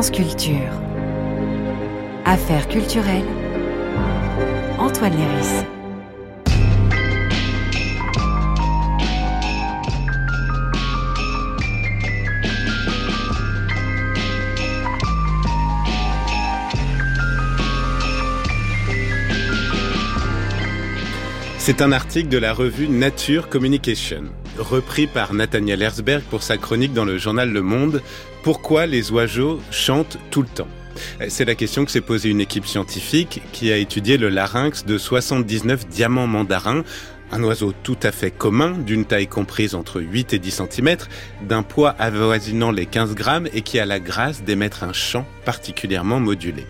[0.00, 0.54] Culture.
[2.24, 3.24] Affaires culturelles.
[4.78, 5.64] Antoine Léris.
[21.58, 24.26] C'est un article de la revue Nature Communication,
[24.58, 28.02] repris par Nathaniel Herzberg pour sa chronique dans le journal Le Monde,
[28.42, 30.68] Pourquoi les oiseaux chantent tout le temps?
[31.28, 34.98] C'est la question que s'est posée une équipe scientifique qui a étudié le larynx de
[34.98, 36.82] 79 diamants mandarins,
[37.30, 40.96] un oiseau tout à fait commun, d'une taille comprise entre 8 et 10 cm,
[41.42, 46.20] d'un poids avoisinant les 15 grammes et qui a la grâce d'émettre un chant particulièrement
[46.20, 46.66] modulé.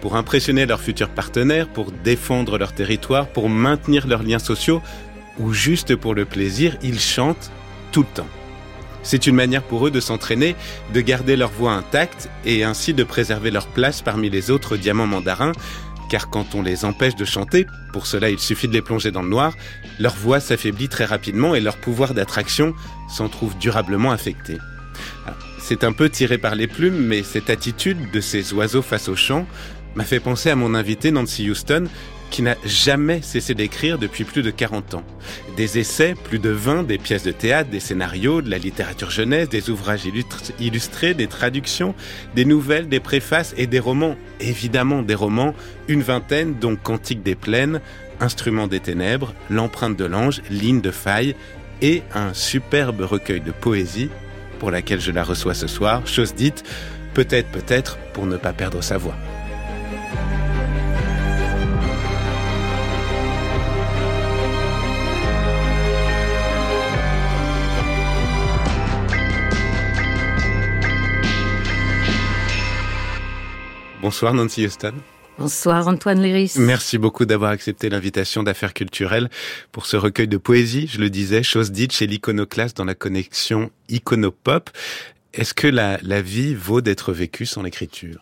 [0.00, 4.82] Pour impressionner leurs futurs partenaires, pour défendre leur territoire, pour maintenir leurs liens sociaux,
[5.38, 7.50] ou juste pour le plaisir, ils chantent
[7.90, 8.28] tout le temps.
[9.02, 10.54] C'est une manière pour eux de s'entraîner,
[10.94, 15.06] de garder leur voix intacte et ainsi de préserver leur place parmi les autres diamants
[15.06, 15.52] mandarins,
[16.08, 19.22] car quand on les empêche de chanter, pour cela il suffit de les plonger dans
[19.22, 19.54] le noir,
[19.98, 22.74] leur voix s'affaiblit très rapidement et leur pouvoir d'attraction
[23.08, 24.58] s'en trouve durablement affecté.
[25.58, 29.16] C'est un peu tiré par les plumes, mais cette attitude de ces oiseaux face au
[29.16, 29.46] chant
[29.94, 31.84] m'a fait penser à mon invité Nancy Houston,
[32.32, 35.04] qui n'a jamais cessé d'écrire depuis plus de 40 ans.
[35.56, 39.50] Des essais, plus de 20, des pièces de théâtre, des scénarios, de la littérature jeunesse,
[39.50, 40.06] des ouvrages
[40.58, 41.94] illustrés, des traductions,
[42.34, 44.16] des nouvelles, des préfaces et des romans.
[44.40, 45.54] Évidemment des romans,
[45.88, 47.80] une vingtaine, dont Cantique des plaines,
[48.18, 51.36] Instrument des ténèbres, L'empreinte de l'ange, Ligne de faille
[51.82, 54.08] et un superbe recueil de poésie
[54.58, 56.64] pour laquelle je la reçois ce soir, chose dite,
[57.12, 59.16] peut-être, peut-être, pour ne pas perdre sa voix.
[74.02, 74.94] Bonsoir Nancy Houston.
[75.38, 76.54] Bonsoir Antoine Léris.
[76.56, 79.30] Merci beaucoup d'avoir accepté l'invitation d'affaires culturelles
[79.70, 83.70] pour ce recueil de poésie, je le disais, chose dite chez l'iconoclaste dans la connexion
[83.88, 84.70] iconopop.
[85.34, 88.18] Est-ce que la, la vie vaut d'être vécue sans l'écriture?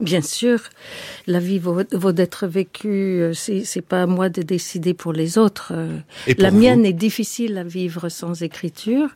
[0.00, 0.58] Bien sûr,
[1.26, 3.30] la vie vaut, vaut d'être vécue.
[3.34, 5.74] C'est, c'est pas à moi de décider pour les autres.
[6.24, 9.10] Pour La mienne est difficile à vivre sans écriture.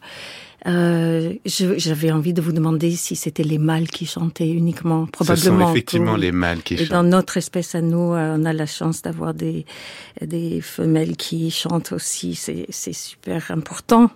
[0.67, 5.67] Euh, j'avais envie de vous demander si c'était les mâles qui chantaient uniquement, Ce probablement.
[5.67, 6.89] sont effectivement pour- les mâles qui Et chantent.
[6.89, 9.65] dans notre espèce à nous, euh, on a la chance d'avoir des,
[10.21, 12.35] des femelles qui chantent aussi.
[12.35, 14.11] C'est, super important.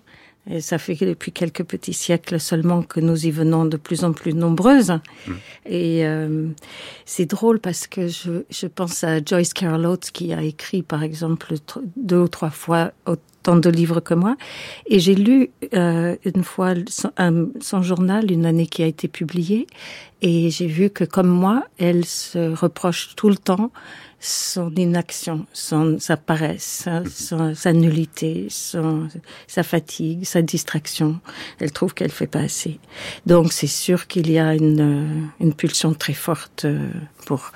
[0.50, 4.02] Et ça fait que depuis quelques petits siècles seulement que nous y venons de plus
[4.04, 4.94] en plus nombreuses.
[5.66, 6.48] Et euh,
[7.04, 11.02] c'est drôle parce que je, je pense à Joyce Carol Oates qui a écrit, par
[11.02, 11.54] exemple,
[11.96, 12.90] deux ou trois fois
[13.40, 14.36] autant de livres que moi.
[14.86, 19.66] Et j'ai lu euh, une fois son, journal, une année qui a été publiée,
[20.22, 23.70] et j'ai vu que, comme moi, elle se reproche tout le temps
[24.22, 29.08] son inaction, son, sa paresse, sa, sa nullité, son,
[29.46, 31.20] sa fatigue, sa distraction.
[31.58, 32.78] Elle trouve qu'elle fait pas assez.
[33.24, 36.90] Donc c'est sûr qu'il y a une, une pulsion très forte euh,
[37.24, 37.52] pour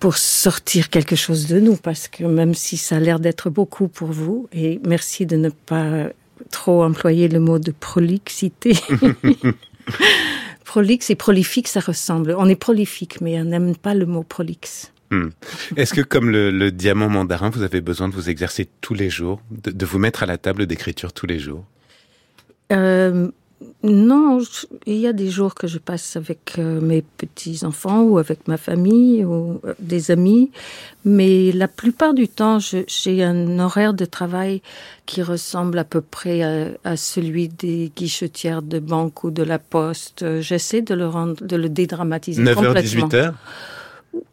[0.00, 3.88] pour sortir quelque chose de nous, parce que même si ça a l'air d'être beaucoup
[3.88, 6.08] pour vous, et merci de ne pas
[6.50, 8.76] trop employer le mot de prolixité.
[10.64, 12.34] Prolixe et prolifique, ça ressemble.
[12.38, 14.92] On est prolifique, mais on n'aime pas le mot prolixe.
[15.10, 15.28] Hmm.
[15.76, 19.08] Est-ce que, comme le, le diamant mandarin, vous avez besoin de vous exercer tous les
[19.08, 21.64] jours, de, de vous mettre à la table d'écriture tous les jours?
[22.70, 23.30] Euh,
[23.82, 28.18] non, je- il y a des jours que je passe avec euh, mes petits-enfants ou
[28.18, 30.50] avec ma famille ou euh, des amis,
[31.04, 34.62] mais la plupart du temps, j'ai un horaire de travail
[35.06, 39.58] qui ressemble à peu près à, à celui des guichetières de banque ou de la
[39.58, 40.40] poste.
[40.40, 43.08] J'essaie de le rendre, de le dédramatiser 9h, complètement.
[43.08, 43.32] 18h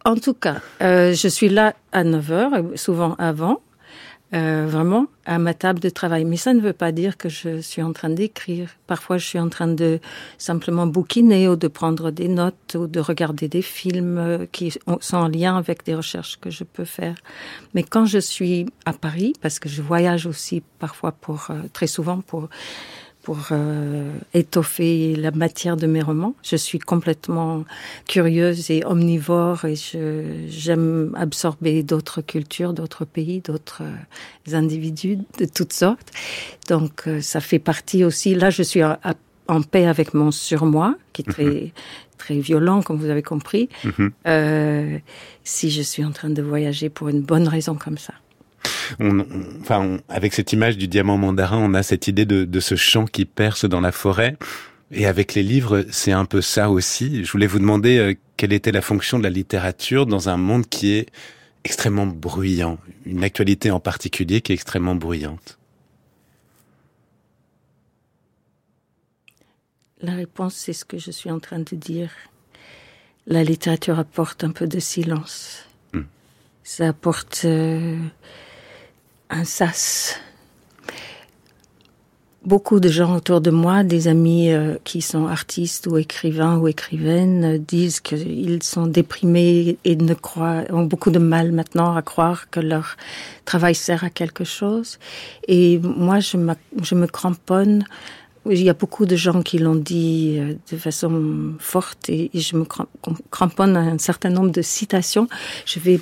[0.06, 3.59] En tout cas, euh, je suis là à 9 heures, souvent avant,
[4.35, 6.26] euh, vraiment, à ma table de travail.
[6.26, 8.70] Mais ça ne veut pas dire que je suis en train d'écrire.
[8.85, 9.99] Parfois, je suis en train de
[10.37, 14.97] simplement bouquiner ou de prendre des notes ou de regarder des films euh, qui ont-
[14.99, 17.16] sont en lien avec des recherches que je peux faire.
[17.73, 21.88] Mais quand je suis à Paris, parce que je voyage aussi parfois pour, euh, très
[21.88, 22.49] souvent pour
[23.26, 26.36] pour euh, étoffer la matière de mes romans.
[26.44, 27.66] Je suis complètement
[28.08, 29.74] curieuse et omnivore et
[30.48, 36.12] j'aime absorber d'autres cultures, d'autres pays, d'autres euh, individus de toutes sortes.
[36.70, 38.36] Donc euh, ça fait partie aussi.
[38.36, 39.16] Là, je suis à- à-
[39.48, 41.74] en paix avec mon surmoi, qui est très
[42.18, 43.70] très violent, comme vous avez compris.
[43.84, 44.12] Mhm.
[44.28, 44.98] Euh,
[45.44, 48.14] si je suis en train de voyager pour une bonne raison comme ça.
[48.99, 49.26] On, on-
[49.61, 52.76] enfin, on- avec cette image du diamant mandarin, on a cette idée de, de ce
[52.76, 54.37] chant qui perce dans la forêt.
[54.91, 57.26] Et avec les livres, c'est un peu ça aussi.
[57.26, 60.67] Je voulais vous demander euh, quelle était la fonction de la littérature dans un monde
[60.67, 61.08] qui est
[61.64, 65.58] extrêmement bruyant, une actualité en particulier qui est extrêmement bruyante.
[70.02, 72.11] La réponse, c'est ce que je suis en train de dire.
[73.28, 75.66] La littérature apporte un peu de silence.
[75.93, 76.03] Hmm.
[76.64, 77.97] Ça apporte euh,
[79.30, 80.20] un sas
[82.46, 86.68] Beaucoup de gens autour de moi, des amis euh, qui sont artistes ou écrivains ou
[86.68, 92.04] écrivaines, euh, disent qu'ils sont déprimés et ne croient, ont beaucoup de mal maintenant à
[92.04, 92.98] croire que leur
[93.46, 95.00] travail sert à quelque chose.
[95.48, 96.38] Et moi, je,
[96.84, 97.84] je me cramponne
[98.50, 102.56] il y a beaucoup de gens qui l'ont dit euh, de façon forte et je
[102.56, 102.66] me
[103.32, 105.28] cramponne à un certain nombre de citations.
[105.66, 106.00] Je vais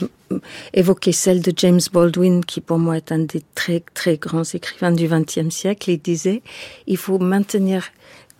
[0.73, 4.91] évoquer celle de James Baldwin, qui pour moi est un des très très grands écrivains
[4.91, 5.91] du XXe siècle.
[5.91, 6.41] Il disait,
[6.87, 7.85] il faut maintenir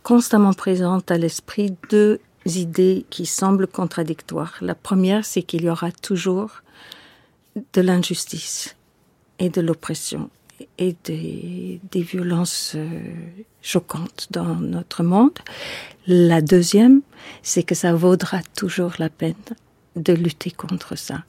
[0.01, 4.55] constamment présente à l'esprit deux idées qui semblent contradictoires.
[4.59, 6.61] La première, c'est qu'il y aura toujours
[7.73, 8.75] de l'injustice
[9.39, 10.29] et de l'oppression
[10.77, 12.75] et des, des violences
[13.63, 15.39] choquantes dans notre monde.
[16.05, 17.01] La deuxième,
[17.41, 19.33] c'est que ça vaudra toujours la peine
[19.95, 21.23] de lutter contre ça.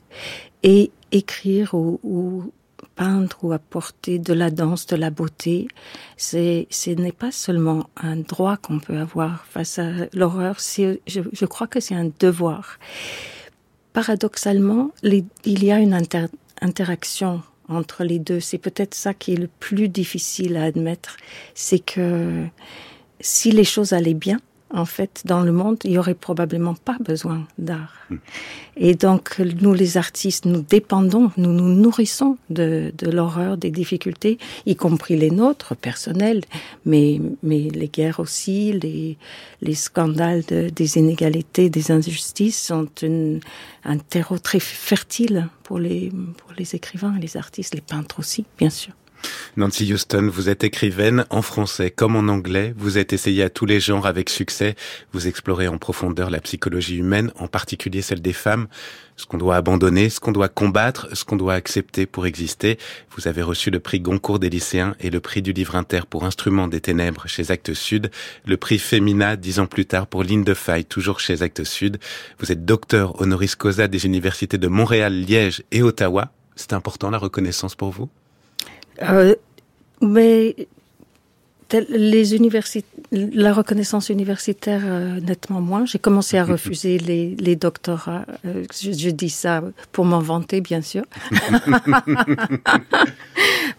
[0.62, 2.52] Et écrire ou,
[2.96, 5.68] peindre ou apporter de la danse, de la beauté,
[6.16, 11.46] c'est, ce n'est pas seulement un droit qu'on peut avoir face à l'horreur, je, je,
[11.46, 12.78] crois que c'est un devoir.
[13.92, 15.24] Paradoxalement, il
[15.64, 16.26] y a une inter,
[16.60, 18.40] interaction entre les deux.
[18.40, 21.16] C'est peut-être ça qui est le plus difficile à admettre,
[21.54, 22.44] c'est que
[23.20, 24.38] si les choses allaient bien,
[24.70, 27.94] en fait, dans le monde, il y aurait probablement pas besoin d'art.
[28.76, 34.74] Et donc, nous, les artistes, nous dépendons, nous nous nourrissons de, l'horreur, des difficultés, y
[34.74, 36.42] compris les nôtres, personnelles,
[36.84, 39.16] mais, les guerres aussi, les,
[39.62, 43.40] les scandales de, des inégalités, des injustices sont une,
[43.84, 46.10] un terreau très fertile pour les
[46.72, 48.92] écrivains, les artistes, les peintres aussi, bien sûr.
[49.56, 52.74] Nancy Houston, vous êtes écrivaine en français comme en anglais.
[52.76, 54.74] Vous êtes essayée à tous les genres avec succès.
[55.12, 58.66] Vous explorez en profondeur la psychologie humaine, en particulier celle des femmes.
[59.16, 62.78] Ce qu'on doit abandonner, ce qu'on doit combattre, ce qu'on doit accepter pour exister.
[63.16, 66.24] Vous avez reçu le prix Goncourt des lycéens et le prix du livre inter pour
[66.24, 68.10] Instruments des ténèbres chez Actes Sud.
[68.44, 71.98] Le prix Femina dix ans plus tard pour Ligne de faille, toujours chez Actes Sud.
[72.40, 76.32] Vous êtes docteur honoris causa des universités de Montréal, Liège et Ottawa.
[76.56, 78.10] C'est important la reconnaissance pour vous?
[79.02, 79.34] Euh,
[80.00, 80.54] mais
[81.88, 85.84] les universités, la reconnaissance universitaire euh, nettement moins.
[85.86, 88.26] J'ai commencé à refuser les, les doctorats.
[88.44, 89.62] Euh, je, je, dis ça
[89.92, 91.04] pour m'en vanter, bien sûr.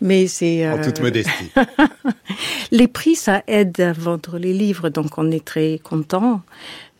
[0.01, 1.51] Mais c'est en toute modestie.
[2.71, 6.41] les prix, ça aide à vendre les livres, donc on est très content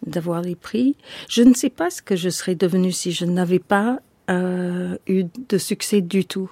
[0.06, 0.96] d'avoir les prix.
[1.30, 4.00] Je ne sais pas ce que je serais devenue si je n'avais pas
[4.30, 6.50] euh, eu de succès du tout.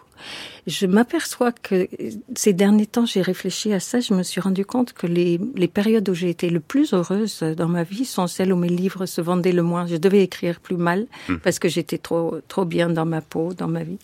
[0.67, 1.87] Je m'aperçois que
[2.35, 5.67] ces derniers temps, j'ai réfléchi à ça, je me suis rendu compte que les, les
[5.67, 9.05] périodes où j'ai été le plus heureuse dans ma vie sont celles où mes livres
[9.05, 9.87] se vendaient le moins.
[9.87, 11.37] Je devais écrire plus mal hmm.
[11.37, 13.99] parce que j'étais trop, trop bien dans ma peau, dans ma vie.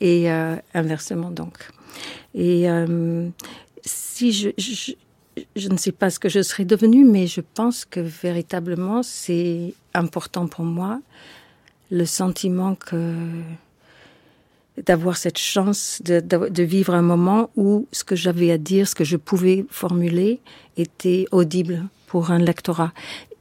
[0.00, 1.56] Et euh, inversement donc.
[2.34, 3.28] Et euh,
[3.84, 4.92] si je, je,
[5.56, 9.74] je ne sais pas ce que je serais devenue, mais je pense que véritablement c'est
[9.94, 11.00] important pour moi
[11.90, 13.14] le sentiment que
[14.82, 18.94] d'avoir cette chance de, de, vivre un moment où ce que j'avais à dire, ce
[18.94, 20.40] que je pouvais formuler,
[20.76, 22.92] était audible pour un lectorat.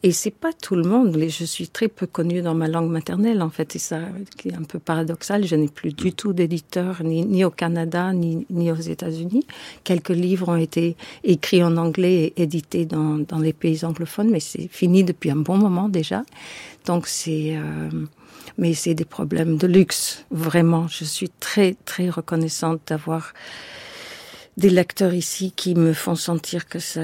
[0.06, 1.18] Et c'est pas tout le monde.
[1.18, 4.00] Je suis très peu connue dans ma langue maternelle, en fait, et ça,
[4.38, 5.48] qui est un peu paradoxal.
[5.48, 9.46] Je n'ai plus du tout d'éditeur, ni, ni, au Canada, ni, ni aux États-Unis.
[9.86, 14.42] Quelques livres ont été écrits en anglais et édités dans, dans les pays anglophones, mais
[14.42, 16.24] c'est fini depuis un bon moment déjà.
[16.86, 17.90] Donc c'est, euh,
[18.58, 20.88] mais c'est des problèmes de luxe, vraiment.
[20.88, 23.34] Je suis très, très reconnaissante d'avoir
[24.58, 27.02] des lecteurs ici qui me font sentir que ça,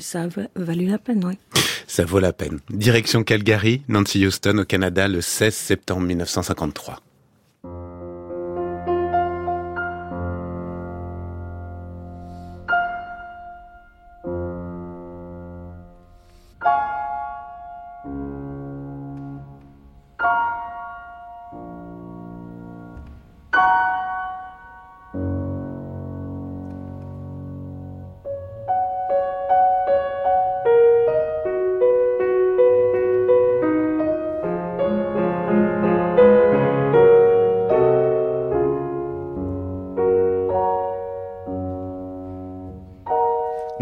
[0.00, 1.38] ça a valu la peine, oui.
[1.86, 2.60] Ça vaut la peine.
[2.70, 7.00] Direction Calgary, Nancy Houston au Canada le 16 septembre 1953.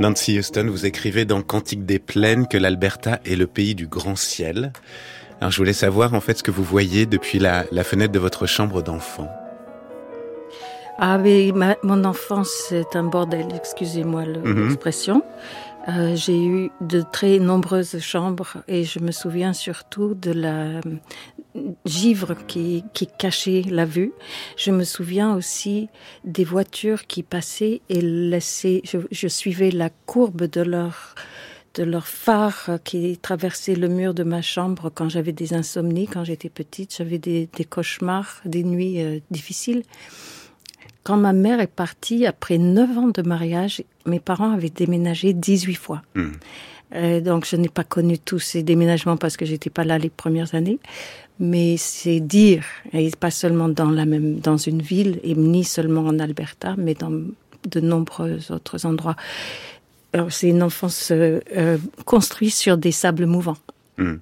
[0.00, 4.16] Nancy Houston, vous écrivez dans Cantique des plaines que l'Alberta est le pays du grand
[4.16, 4.72] ciel.
[5.40, 8.46] Alors je voulais savoir en fait ce que vous voyez depuis la, fenêtre de votre
[8.46, 9.28] chambre d'enfant.
[10.96, 11.52] Ah mais
[11.82, 14.68] mon enfance c'est un bordel, excusez-moi mhm.
[14.68, 15.22] l'expression.
[15.88, 20.80] Euh, j'ai eu de très nombreuses chambres et je me souviens surtout de la
[21.84, 24.12] givre qui, qui cachait la vue.
[24.56, 25.88] Je me souviens aussi
[26.24, 31.14] des voitures qui passaient et laissaient, je, je suivais la courbe de leur
[31.74, 36.24] de leur phare qui traversait le mur de ma chambre quand j'avais des insomnies, quand
[36.24, 39.84] j'étais petite, j'avais des, des, cauchemars, des nuits euh, difficiles.
[41.04, 45.74] Quand ma mère est partie, après neuf ans de mariage, mes parents avaient déménagé 18
[45.74, 46.02] fois.
[46.14, 46.32] Hmm.
[46.94, 50.10] Euh, donc je n'ai pas connu tous ces déménagements parce que j'étais pas là les
[50.10, 50.78] premières années.
[51.38, 56.02] Mais c'est dire, et pas seulement dans la même, dans une ville, et ni seulement
[56.02, 57.12] en Alberta, mais dans
[57.68, 59.16] de nombreux autres endroits.
[60.28, 63.56] C'est une enfance euh, euh, construite sur des sables mouvants.
[63.96, 64.16] Hmm.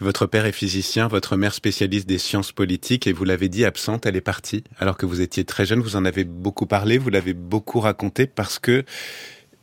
[0.00, 4.06] Votre père est physicien, votre mère spécialiste des sciences politiques et vous l'avez dit absente,
[4.06, 7.10] elle est partie alors que vous étiez très jeune, vous en avez beaucoup parlé, vous
[7.10, 8.84] l'avez beaucoup raconté parce que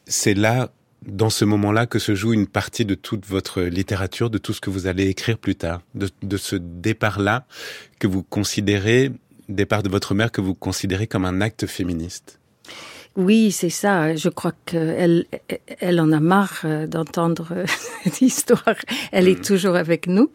[0.05, 0.71] c'est là,
[1.05, 4.61] dans ce moment-là, que se joue une partie de toute votre littérature, de tout ce
[4.61, 7.45] que vous allez écrire plus tard, de, de ce départ-là
[7.99, 9.11] que vous considérez,
[9.49, 12.39] départ de votre mère que vous considérez comme un acte féministe?
[13.15, 14.13] Oui, c'est ça.
[14.15, 15.25] Je crois qu'elle
[15.79, 17.65] elle en a marre euh, d'entendre euh,
[18.03, 18.75] cette histoire.
[19.13, 19.43] Elle est mm.
[19.43, 20.31] toujours avec nous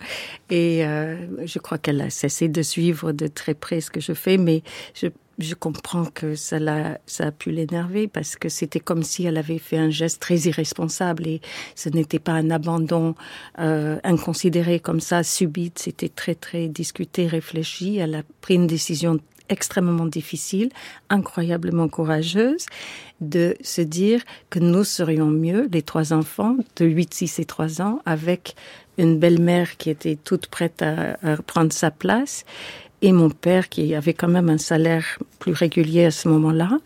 [0.48, 4.14] et euh, je crois qu'elle a cessé de suivre de très près ce que je
[4.14, 4.62] fais, mais
[4.94, 5.08] je,
[5.42, 9.36] je comprends que ça, a, ça a pu l'énerver parce que c'était comme si elle
[9.36, 11.40] avait fait un geste très irresponsable et
[11.74, 13.14] ce n'était pas un abandon
[13.58, 15.78] euh, inconsidéré comme ça, subite.
[15.78, 17.96] C'était très, très discuté, réfléchi.
[17.96, 19.18] Elle a pris une décision
[19.48, 20.70] extrêmement difficile,
[21.08, 22.66] incroyablement courageuse,
[23.20, 27.82] de se dire que nous serions mieux, les trois enfants de 8, 6 et 3
[27.82, 28.54] ans, avec
[28.96, 32.44] une belle-mère qui était toute prête à, à prendre sa place
[33.02, 36.78] et mon père qui avait quand même un salaire plus régulier à ce moment-là,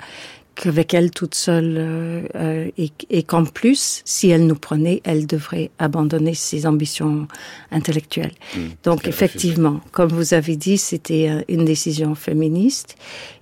[0.55, 5.27] qu'avec elle toute seule euh, euh, et, et qu'en plus, si elle nous prenait, elle
[5.27, 7.27] devrait abandonner ses ambitions
[7.71, 8.33] intellectuelles.
[8.57, 12.97] Mmh, Donc effectivement, comme vous avez dit, c'était euh, une décision féministe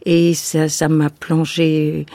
[0.04, 2.06] et ça, ça m'a plongé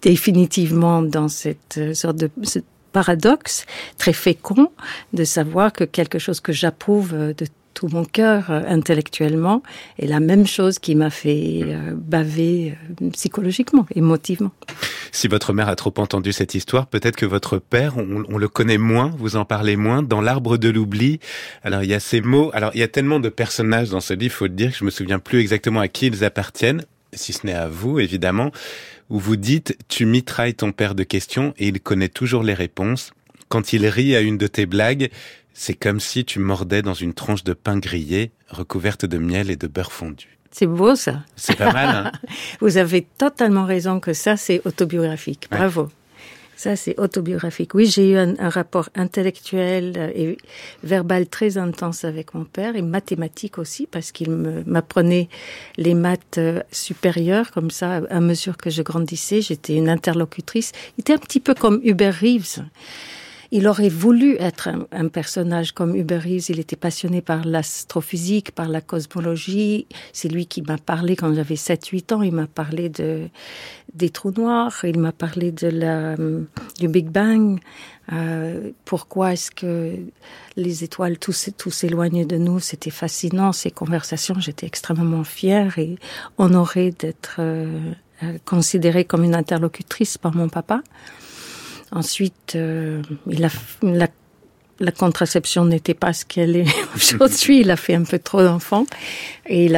[0.00, 2.60] définitivement dans cette sorte de ce
[2.92, 3.64] paradoxe
[3.96, 4.68] très fécond
[5.12, 7.46] de savoir que quelque chose que j'approuve de
[7.82, 9.60] tout mon cœur euh, intellectuellement
[9.98, 14.52] et la même chose qui m'a fait euh, baver euh, psychologiquement, émotivement.
[15.10, 18.78] Si votre mère a trop entendu cette histoire, peut-être que votre père, on, le connaît
[18.78, 20.02] moins, vous en parlez moins.
[20.02, 21.18] Dans l'arbre de l'oubli,
[21.64, 24.14] alors il y a ces mots, alors il y a tellement de personnages dans ce
[24.14, 27.32] livre, faut le dire, que je me souviens plus exactement à qui ils appartiennent, si
[27.32, 28.52] ce n'est à vous évidemment,
[29.10, 33.12] où vous dites tu mitrailles ton père de questions et il connaît toujours les réponses.
[33.48, 35.10] Quand il rit à une de tes blagues,
[35.54, 39.56] c'est comme si tu mordais dans une tranche de pain grillé recouverte de miel et
[39.56, 40.38] de beurre fondu.
[40.50, 41.24] C'est beau ça.
[41.34, 41.88] C'est pas mal.
[41.88, 42.12] Hein
[42.60, 45.48] Vous avez totalement raison que ça c'est autobiographique.
[45.50, 45.88] Bravo.
[46.62, 47.74] Ça, c'est autobiographique.
[47.74, 50.38] Oui, j'ai eu un, rapport intellectuel et
[50.84, 55.28] verbal très intense avec mon père et mathématique aussi parce qu'il m'apprenait
[55.76, 59.40] les maths euh, supérieures comme ça à mesure que je grandissais.
[59.40, 60.70] J'étais une interlocutrice.
[60.96, 62.62] Il était un petit peu comme Hubert Reeves.
[63.54, 66.46] Il aurait voulu être un, personnage comme Hubert Reeves.
[66.48, 69.86] Il était passionné par l'astrophysique, par la cosmologie.
[70.14, 72.22] C'est lui qui m'a parlé quand j'avais 7-8 ans.
[72.22, 73.28] Il m'a parlé de,
[73.92, 74.80] des trous noirs.
[74.84, 77.60] Il m'a parlé de la, du Big Bang.
[78.14, 79.96] Euh, pourquoi est-ce que
[80.56, 82.58] les étoiles tous s'éloignent de nous?
[82.58, 84.40] C'était fascinant ces conversations.
[84.40, 85.96] J'étais extrêmement fière et
[86.38, 87.92] honorée d'être euh,
[88.46, 90.82] considérée comme une interlocutrice par mon papa.
[91.92, 97.60] Ensuite, euh, la, contraception n'était pas ce qu'elle est aujourd'hui.
[97.60, 98.86] il a fait un peu trop d'enfants
[99.46, 99.76] et il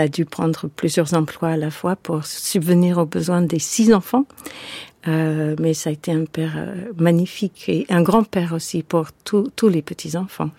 [0.00, 4.26] a, dû prendre plusieurs emplois à la fois pour subvenir aux besoins des six enfants.
[5.06, 9.68] Euh, mais ça a été un père euh, magnifique et un grand-père aussi pour tous
[9.68, 10.50] les petits-enfants.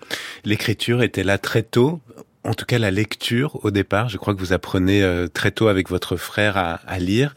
[0.44, 2.00] L'écriture était là très tôt
[2.44, 4.08] en tout cas la lecture au départ.
[4.08, 7.34] Je crois que vous apprenez très tôt avec votre frère à lire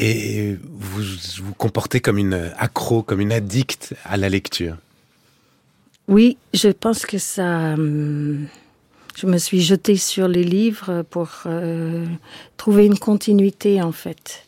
[0.00, 1.02] et vous
[1.42, 4.76] vous comportez comme une accro, comme une addicte à la lecture.
[6.08, 7.74] Oui, je pense que ça.
[7.74, 8.46] Hum,
[9.14, 12.06] je me suis jetée sur les livres pour euh,
[12.56, 14.46] trouver une continuité en fait.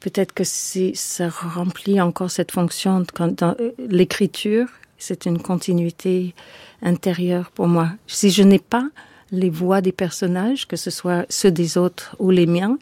[0.00, 4.66] Peut-être que ça remplit encore cette fonction dans euh, l'écriture,
[4.98, 6.34] c'est une continuité
[6.82, 7.90] intérieure pour moi.
[8.08, 8.88] Si je n'ai pas
[9.30, 12.78] les voix des personnages, que ce soit ceux des autres ou les miens,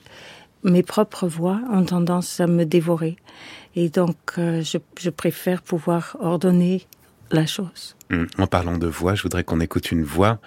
[0.67, 3.17] mes propres voix ont tendance à me dévorer.
[3.75, 6.87] Et donc, euh, je, je, préfère pouvoir ordonner
[7.31, 7.97] la chose.
[8.11, 10.39] Hum, en parlant de voix, je voudrais qu'on écoute une voix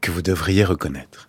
[0.00, 1.28] que vous devriez reconnaître.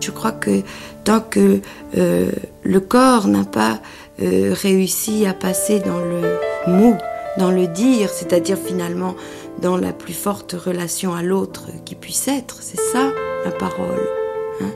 [0.00, 0.62] Je crois que
[1.04, 1.60] tant que
[1.96, 2.30] euh,
[2.62, 3.80] le corps n'a pas
[4.22, 6.38] euh, réussi à passer dans le
[6.68, 6.96] mot,
[7.38, 9.16] dans le dire, c'est-à-dire finalement
[9.60, 13.10] dans la plus forte relation à l'autre qui puisse être, c'est ça
[13.44, 14.25] la parole.
[14.60, 14.70] Hein?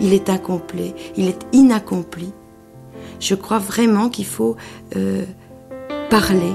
[0.00, 2.32] il est incomplet, il est inaccompli.
[3.20, 4.56] Je crois vraiment qu'il faut
[4.96, 5.24] euh,
[6.10, 6.52] parler.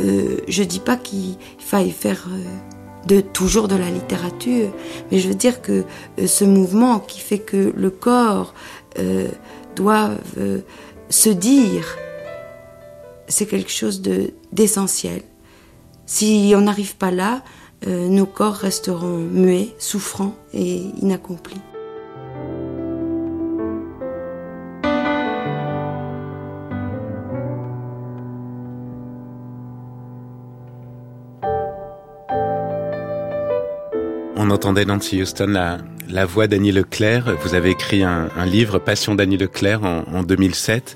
[0.00, 2.42] Euh, je dis pas qu'il faille faire euh,
[3.06, 4.72] de toujours de la littérature,
[5.10, 5.84] mais je veux dire que
[6.24, 8.52] ce mouvement qui fait que le corps
[9.76, 10.10] doit
[11.08, 11.96] se dire,
[13.28, 15.22] c'est quelque chose de d'essentiel.
[16.04, 17.44] Si on n'arrive pas là,
[17.86, 21.60] nos corps resteront muets, souffrants et inaccomplis.
[34.46, 37.34] On entendait Nancy Houston, la, la voix d'Annie Leclerc.
[37.42, 40.94] Vous avez écrit un, livre, Passion d'Annie Leclerc, en, en 2007.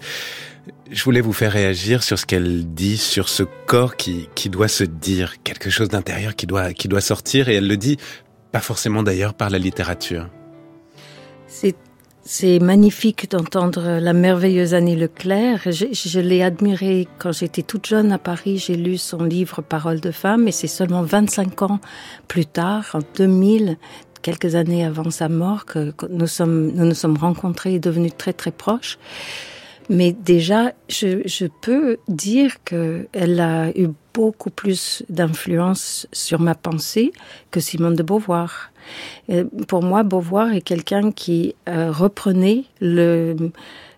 [0.89, 4.69] Je voulais vous faire réagir sur ce qu'elle dit, sur ce corps qui, qui doit
[4.69, 7.97] se dire, quelque chose d'intérieur qui doit, qui doit sortir, et elle le dit
[8.53, 10.31] pas forcément d'ailleurs par la littérature.
[11.49, 11.75] C'est
[12.33, 15.63] c'est magnifique d'entendre la merveilleuse Annie Leclerc.
[15.73, 18.57] Je, l'ai admirée quand j'étais toute jeune à Paris.
[18.57, 21.81] J'ai lu son livre Paroles de femme et c'est seulement 25 ans
[22.29, 23.79] plus tard, en 2000,
[24.23, 28.33] quelques années avant sa mort, que nous sommes, nous nous sommes rencontrés et devenus très
[28.33, 29.01] très proches.
[29.89, 37.11] Mais déjà, je, je peux dire qu'elle a eu beaucoup plus d'influence sur ma pensée
[37.51, 38.70] que Simone de Beauvoir.
[39.69, 43.37] Pour moi, Beauvoir est quelqu'un qui euh, reprenait le,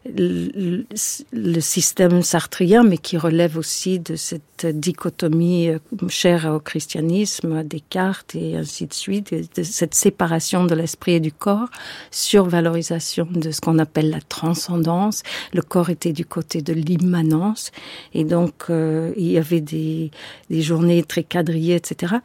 [0.04, 7.62] le, système sartrien, mais qui relève aussi de cette dichotomie euh, chère au christianisme, à
[7.62, 11.68] Descartes et ainsi de suite, de cette séparation de l'esprit et du corps,
[12.10, 15.22] survalorisation de ce qu'on appelle la transcendance.
[15.52, 17.70] Le corps était du côté de l'immanence,
[18.14, 20.10] et donc euh, il y avait des,
[20.50, 22.16] des journées très quadrillées, etc.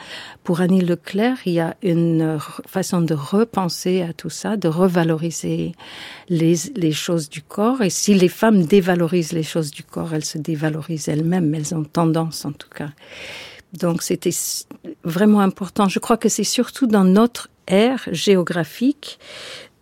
[0.43, 5.73] Pour Annie Leclerc, il y a une façon de repenser à tout ça, de revaloriser
[6.29, 10.25] les, les choses du corps et si les femmes dévalorisent les choses du corps, elles
[10.25, 12.89] se dévalorisent elles-mêmes, elles ont tendance en tout cas.
[13.73, 14.35] Donc c'était
[15.03, 15.89] vraiment important.
[15.89, 19.19] Je crois que c'est surtout dans notre ère géographique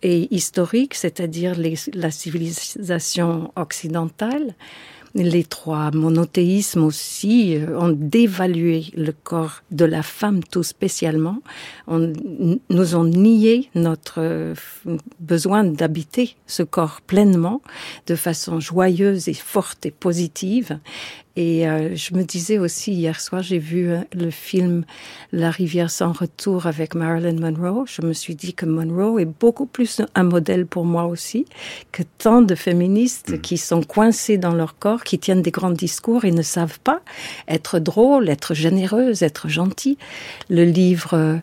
[0.02, 1.54] et historique, c'est-à-dire
[1.94, 4.54] la civilisation occidentale,
[5.22, 11.38] les trois monothéismes aussi euh, ont dévalué le corps de la femme tout spécialement.
[11.88, 14.54] Nous ont nié notre euh,
[15.20, 17.62] besoin d'habiter ce corps pleinement,
[18.06, 20.78] de façon joyeuse et forte et positive.
[21.36, 24.84] Et euh, je me disais aussi, hier soir, j'ai vu euh, le film
[25.32, 27.84] La rivière sans retour avec Marilyn Monroe.
[27.86, 31.44] Je me suis dit que Monroe est beaucoup plus un modèle pour moi aussi
[31.92, 33.40] que tant de féministes mmh.
[33.42, 37.02] qui sont coincées dans leur corps, qui tiennent des grands discours et ne savent pas
[37.48, 39.98] être drôles, être généreuses, être gentilles.
[40.48, 41.14] Le livre...
[41.14, 41.36] Euh,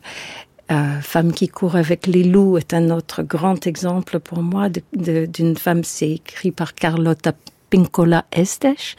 [0.71, 5.57] euh, Femme qui court avec les loups est un autre grand exemple pour moi d'une
[5.57, 7.33] femme, c'est écrit par Carlotta
[7.69, 8.95] Pincola Estes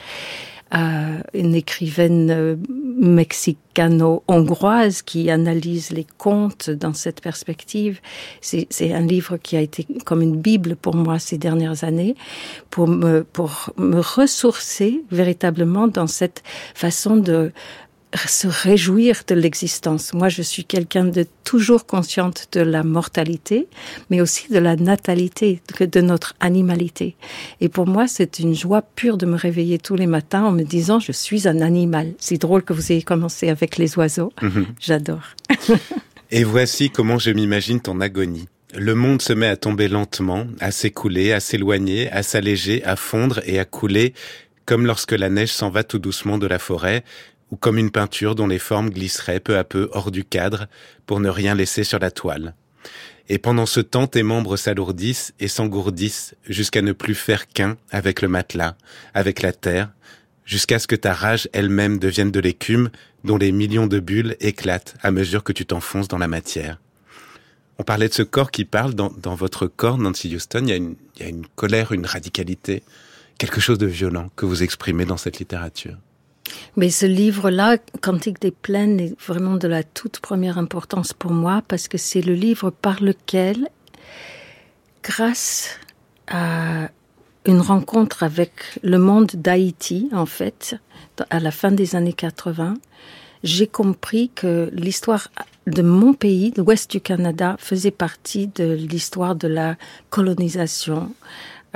[0.75, 2.57] euh, une écrivaine euh,
[2.99, 8.01] mexicano-hongroise qui analyse les contes dans cette perspective.
[8.41, 12.17] C'est un livre qui a été comme une bible pour moi ces dernières années,
[12.71, 16.43] pour me, pour me ressourcer véritablement dans cette
[16.75, 17.53] façon de
[18.17, 20.15] se réjouir de l'existence.
[20.15, 23.67] Moi, je suis quelqu'un de toujours consciente de la mortalité,
[24.11, 27.17] mais aussi de la natalité, de notre animalité.
[27.61, 30.63] Et pour moi, c'est une joie pure de me réveiller tous les matins en me
[30.63, 32.15] disant, je suis un animal.
[32.19, 34.33] C'est drôle que vous ayez commencé avec les oiseaux.
[34.43, 34.67] Mhm.
[34.81, 35.35] J'adore.
[36.31, 38.49] Et voici comment je m'imagine ton agonie.
[38.77, 43.41] Le monde se met à tomber lentement, à s'écouler, à s'éloigner, à s'alléger, à fondre
[43.47, 44.15] et à couler,
[44.67, 47.05] comme lorsque la neige s'en va tout doucement de la forêt,
[47.55, 50.67] ou comme une peinture dont les formes glisseraient peu à peu hors du cadre
[51.07, 52.57] pour ne rien laisser sur la toile.
[53.29, 58.23] Et pendant ce temps, tes membres s'alourdissent et s'engourdissent jusqu'à ne plus faire qu'un avec
[58.23, 58.77] le matelas,
[59.15, 59.93] avec la terre,
[60.45, 62.91] jusqu'à ce que ta rage elle-même devienne de l'écume
[63.23, 66.81] dont les millions de bulles éclatent à mesure que tu t'enfonces dans la matière.
[67.79, 68.95] On parlait de ce corps qui parle.
[68.95, 72.83] Dans, votre corps, Nancy Houston, il y a une colère, une radicalité,
[73.39, 75.97] quelque chose de violent que vous exprimez dans cette littérature.
[76.77, 81.63] Mais ce livre-là, Cantique des plaines, est vraiment de la toute première importance pour moi
[81.67, 83.69] parce que c'est le livre par lequel
[85.03, 85.79] grâce
[86.27, 86.89] à
[87.47, 88.53] une rencontre avec
[88.83, 90.77] le monde d'Haïti, en fait,
[91.31, 92.75] à la fin des années 80,
[93.43, 95.29] j'ai compris que l'histoire
[95.67, 99.77] de mon pays, l'ouest du Canada, faisait partie de l'histoire de la
[100.09, 101.13] colonisation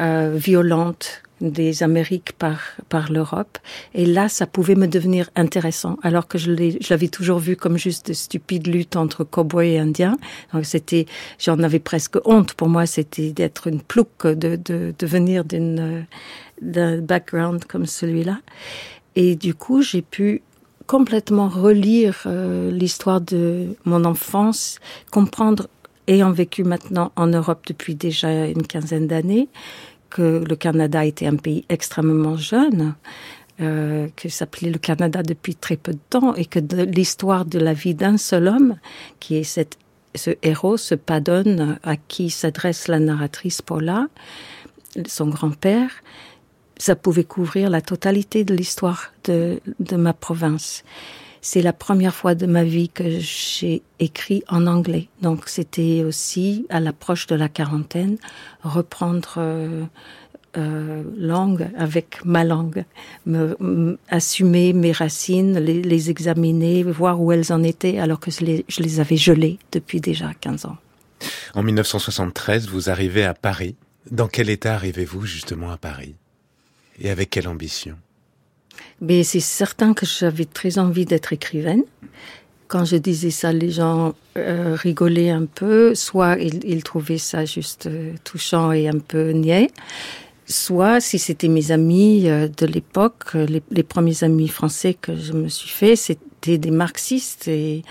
[0.00, 3.58] euh, violente des Amériques par par l'Europe.
[3.94, 6.52] Et là ça pouvait me devenir intéressant alors que je
[6.90, 10.16] l'avais toujours vu comme juste de stupide lutte entre cowboys et indiens.
[10.52, 11.06] Donc c'était
[11.38, 12.54] j'en avais presque honte.
[12.54, 16.06] Pour moi c'était d'être une plouc de de, de venir d'une
[16.60, 18.38] d'un background comme celui-là.
[19.16, 20.42] Et du coup j'ai pu
[20.88, 24.80] complètement relire euh, l'histoire de mon enfance,
[25.12, 25.68] comprendre,
[26.08, 29.48] ayant vécu maintenant en Europe depuis déjà une quinzaine d'années,
[30.10, 32.94] que le Canada était un pays extrêmement jeune,
[33.60, 37.72] euh, que s'appelait le Canada depuis très peu de temps, et que l'histoire de la
[37.72, 38.76] vie d'un seul homme,
[39.20, 39.60] qui est
[40.14, 44.06] ce héros, ce padonne à qui s'adresse la narratrice Paula,
[45.06, 45.90] son grand-père,
[46.78, 49.60] ça pouvait couvrir la totalité de l'histoire de
[49.96, 50.84] ma province.
[51.40, 55.08] C'est la première fois de ma vie que j'ai écrit en anglais.
[55.22, 58.18] Donc c'était aussi, à l'approche de la quarantaine,
[58.62, 59.84] reprendre euh,
[60.56, 62.84] euh, langue avec ma langue,
[63.26, 68.64] me, assumer mes racines, les, examiner, voir où elles en étaient, alors que je les,
[68.68, 70.76] je les avais gelées depuis déjà 15 ans.
[71.54, 73.76] En 1973, vous arrivez à Paris.
[74.10, 76.14] Dans quel état arrivez-vous justement à Paris?
[76.98, 77.96] Et avec quelle ambition?
[79.00, 81.82] Mais c'est certain que j'avais très envie d'être écrivaine.
[82.66, 87.44] Quand je disais ça, les gens euh, rigolaient un peu, soit ils, ils trouvaient ça
[87.44, 89.70] juste euh, touchant et un peu niais,
[90.46, 95.32] soit si c'était mes amis euh, de l'époque, les, les premiers amis français que je
[95.32, 97.82] me suis fait, c'était des marxistes et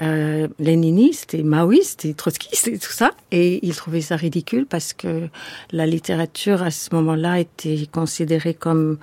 [0.00, 3.10] euh, léniniste et maoïste et trotskiste et tout ça.
[3.32, 5.28] Et il trouvait ça ridicule parce que
[5.72, 8.98] la littérature à ce moment-là était considérée comme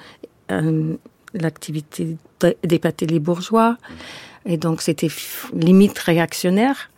[0.51, 0.95] euh,
[1.35, 2.17] l'activité
[2.63, 3.77] d'épater les bourgeois.
[4.45, 5.09] Et donc c'était
[5.53, 6.89] limite réactionnaire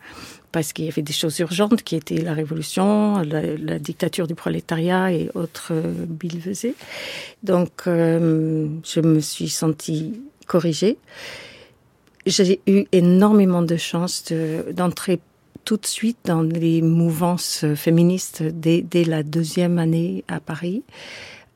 [0.50, 5.12] parce qu'il y avait des choses urgentes qui étaient la révolution, la, dictature du prolétariat
[5.12, 5.72] et autres
[6.06, 6.74] euh.
[7.42, 10.98] Donc euh, je me suis sentie corrigée
[12.28, 14.32] j'ai eu énormément de chance
[14.72, 15.22] d'entrer de,
[15.64, 20.82] tout de suite dans les mouvances féministes dès, dès la deuxième année à Paris.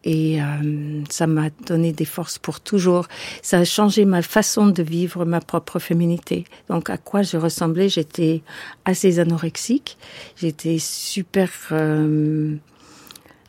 [0.04, 3.06] Et euh, ça m'a donné des forces pour toujours.
[3.40, 6.44] Ça a changé ma façon de vivre ma propre féminité.
[6.68, 8.42] Donc à quoi je ressemblais J'étais
[8.84, 9.96] assez anorexique.
[10.36, 12.56] J'étais super euh,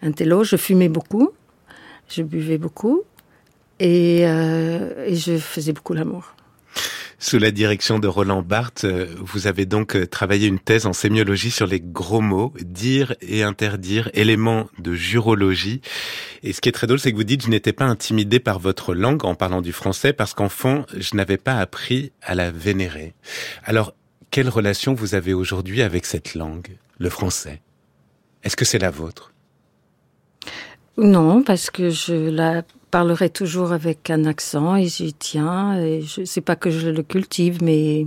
[0.01, 0.43] intello.
[0.43, 1.31] Je fumais beaucoup.
[2.07, 3.01] Je buvais beaucoup.
[3.79, 6.35] Et, euh, et je faisais beaucoup l'amour.
[7.23, 10.91] Sous la direction de Roland Barthes, euh, vous avez donc euh, travaillé une thèse en
[10.91, 15.79] sémiologie sur les gros mots, dire et interdire, éléments de jurologie.
[16.43, 18.59] Et ce qui est très drôle, c'est que vous dites, je n'étais pas intimidé par
[18.59, 23.13] votre langue en parlant du français parce qu'enfant, je n'avais pas appris à la vénérer.
[23.63, 23.93] Alors,
[24.29, 27.62] quelle relation vous avez aujourd'hui avec cette langue, le français?
[28.43, 29.31] Est-ce que c'est la vôtre?
[30.97, 35.79] Non, parce que je la parlerai toujours avec un accent et j'y tiens.
[35.79, 38.06] Et je sais pas que je le cultive, mais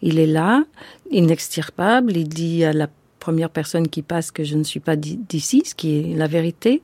[0.00, 0.62] il est là,
[1.10, 2.16] inextirpable.
[2.16, 2.86] Il dit à la
[3.18, 6.82] première personne qui passe que je ne suis pas d'ici, ce qui est la vérité.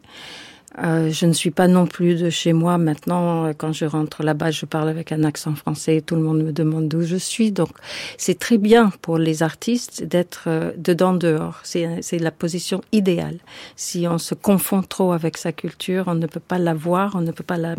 [0.83, 3.53] Euh, je ne suis pas non plus de chez moi maintenant.
[3.57, 6.01] Quand je rentre là-bas, je parle avec un accent français.
[6.01, 7.53] Tout le monde me demande d'où je suis.
[7.53, 7.71] Donc,
[8.19, 11.61] c'est très bien pour les artistes d'être euh, dedans dehors.
[11.63, 13.39] C'est la position idéale.
[13.77, 17.21] Si on se confond trop avec sa culture, on ne peut pas la voir, on
[17.21, 17.77] ne peut pas la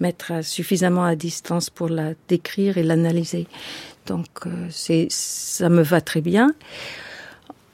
[0.00, 3.46] mettre suffisamment à distance pour la décrire et l'analyser.
[4.06, 6.54] Donc, euh, c'est ça me va très bien.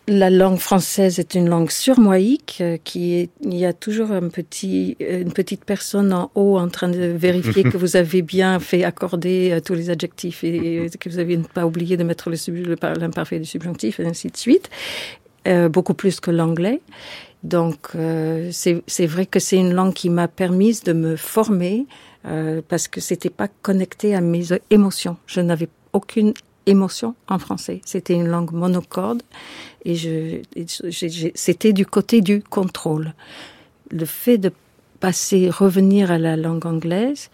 [0.06, 4.28] La langue française est une langue surmoïque euh, qui est, il y a toujours un
[4.28, 8.84] petit, une petite personne en haut en train de vérifier que vous avez bien fait
[8.84, 13.46] accorder euh, tous les adjectifs et que vous avez pas oublié de mettre l'imparfait du
[13.46, 14.68] subjonctif et ainsi de suite.
[15.46, 16.80] Euh, beaucoup plus que l'anglais.
[17.42, 21.86] Donc, euh, c'est vrai que c'est une langue qui m'a permise de me former
[22.24, 25.18] euh, parce que c'était pas connecté à mes émotions.
[25.26, 26.32] Je n'avais aucune
[26.64, 27.82] émotion en français.
[27.84, 29.22] C'était une langue monocorde
[29.84, 30.40] et je,
[31.34, 33.12] c'était du côté du contrôle.
[33.90, 34.50] Le fait de
[35.00, 37.30] passer, revenir à la langue anglaise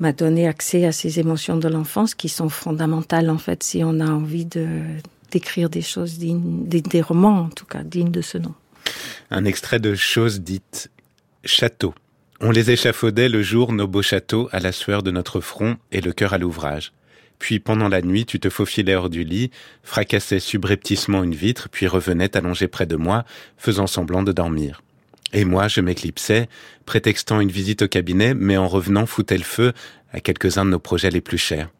[0.00, 4.00] m'a donné accès à ces émotions de l'enfance qui sont fondamentales en fait si on
[4.00, 4.66] a envie de
[5.30, 8.54] d'écrire des choses dignes, des, des romans en tout cas dignes de ce nom.
[9.30, 10.90] Un extrait de choses dites
[11.44, 11.94] château.
[12.40, 16.00] On les échafaudait le jour nos beaux châteaux à la sueur de notre front et
[16.00, 16.92] le cœur à l'ouvrage.
[17.38, 19.50] Puis pendant la nuit, tu te faufilais hors du lit,
[19.82, 23.24] fracassais subrepticement une vitre, puis revenais t'allonger près de moi,
[23.56, 24.82] faisant semblant de dormir.
[25.32, 26.48] Et moi, je m'éclipsais,
[26.86, 29.72] prétextant une visite au cabinet, mais en revenant foutais le feu
[30.12, 31.70] à quelques-uns de nos projets les plus chers.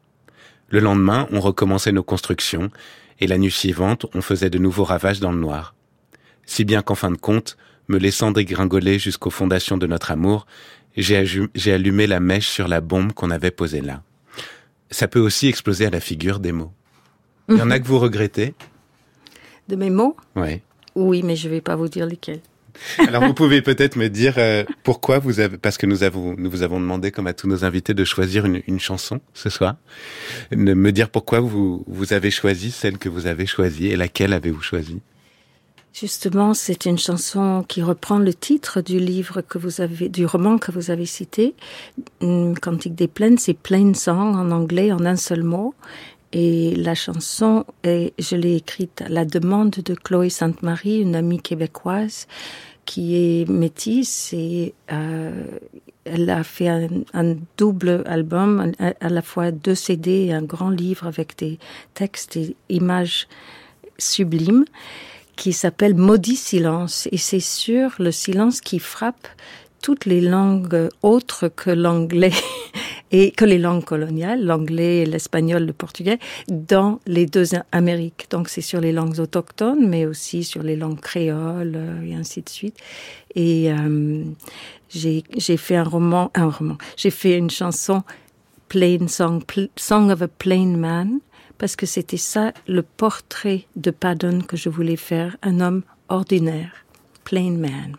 [0.69, 2.69] Le lendemain, on recommençait nos constructions,
[3.19, 5.73] et la nuit suivante, on faisait de nouveaux ravages dans le noir.
[6.45, 7.55] Si bien qu'en fin de compte,
[7.87, 10.45] me laissant dégringoler jusqu'aux fondations de notre amour,
[10.97, 14.01] j'ai allumé la mèche sur la bombe qu'on avait posée là.
[14.95, 16.71] Ça peut aussi exploser à la figure des mots.
[17.49, 18.53] Il y en a que vous regrettez
[19.67, 20.61] De mes mots Oui.
[20.95, 22.39] Oui, mais je ne vais pas vous dire lesquels.
[22.99, 26.49] Alors vous pouvez peut-être me dire euh, pourquoi vous avez, parce que nous avons, nous
[26.49, 29.75] vous avons demandé, comme à tous nos invités, de choisir une, une chanson ce soir.
[30.51, 34.31] De me dire pourquoi vous, vous avez choisi celle que vous avez choisie et laquelle
[34.31, 35.01] avez-vous choisi?
[35.95, 40.57] Justement, c'est une chanson qui reprend le titre du livre que vous avez, du roman
[40.57, 41.55] que vous avez cité.
[42.19, 45.73] Cantique des plaines, c'est Plain Song en anglais en un seul mot.
[46.33, 51.41] Et la chanson, est, je l'ai écrite à la demande de Chloé Sainte-Marie, une amie
[51.41, 52.27] québécoise
[52.83, 55.45] qui est métisse et euh,
[56.03, 61.07] elle a fait un, double album, à la fois deux CD et un grand livre
[61.07, 61.57] avec des
[61.93, 63.29] textes et images
[63.97, 64.65] sublimes
[65.35, 67.07] qui s'appelle Maudit silence.
[67.11, 69.27] Et c'est sur le silence qui frappe
[69.81, 72.33] toutes les langues autres que l'anglais
[73.11, 76.17] et que les langues coloniales, l'anglais, l'espagnol, le portugais,
[76.49, 78.25] dans les deux Amériques.
[78.31, 82.41] Donc c'est sur les langues autochtones, mais aussi sur les langues créoles euh, et ainsi
[82.41, 82.77] de suite.
[83.35, 84.23] Et euh,
[84.89, 86.77] j'ai fait un roman, un roman.
[86.97, 88.01] J'ai fait une chanson,
[88.69, 89.43] Plain Song,
[89.75, 91.19] Song of a Plain Man,
[91.57, 96.85] parce que c'était ça le portrait de Paddon que je voulais faire, un homme ordinaire,
[97.23, 97.95] plain man.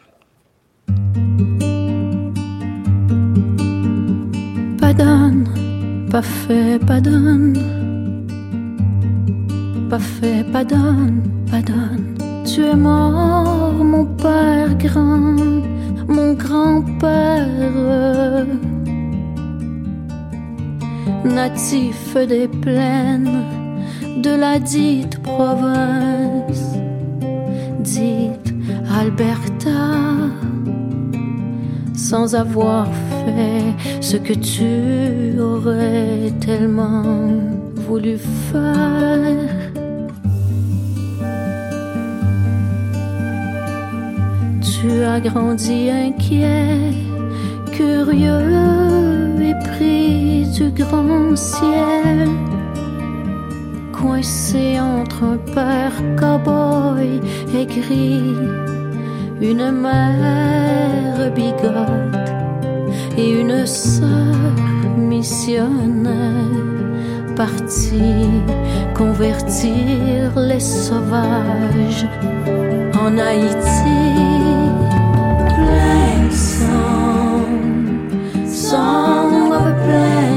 [4.80, 5.44] Paddon,
[6.10, 7.52] pas fait Paddon,
[9.90, 10.44] pas fait.
[12.46, 15.36] Tu es mort, mon père grand,
[16.08, 17.46] mon grand-père
[21.24, 23.42] natif des plaines
[24.22, 26.74] de la dite province,
[27.80, 28.54] dite
[28.98, 29.86] Alberta,
[31.94, 32.86] sans avoir
[33.24, 37.28] fait ce que tu aurais tellement
[37.74, 38.18] voulu
[38.50, 39.56] faire.
[44.62, 46.92] Tu as grandi inquiet,
[47.72, 48.86] curieux
[50.56, 52.28] Du grand ciel,
[53.92, 57.20] coincé entre un père cowboy
[57.54, 58.22] aigri,
[59.40, 62.30] une mère bigote
[63.18, 64.54] et une sœur
[64.96, 66.46] missionnaire
[67.36, 68.30] partie
[68.94, 72.06] convertir les sauvages
[72.98, 74.00] en Haïti.
[75.48, 76.30] Plein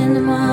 [0.09, 0.48] Ramène-moi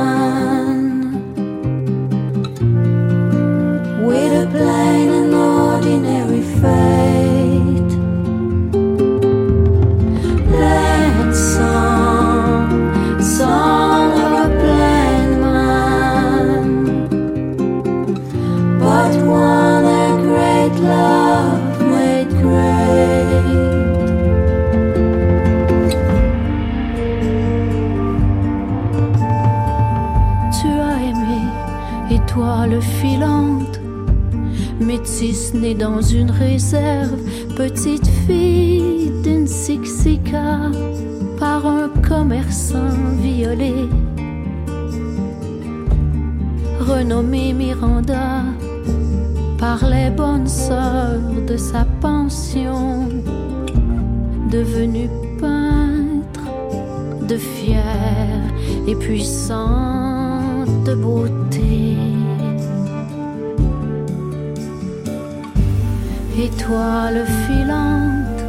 [35.52, 37.18] dans une réserve,
[37.56, 40.70] petite fille d'une Sixica,
[41.38, 43.74] par un commerçant violé.
[46.80, 48.42] Renommée Miranda,
[49.58, 53.08] par les bonnes sœurs de sa pension,
[54.50, 55.08] devenue
[55.40, 56.50] peintre
[57.28, 58.42] de fière
[58.88, 61.96] et puissante beauté.
[66.38, 68.40] Étoile filante,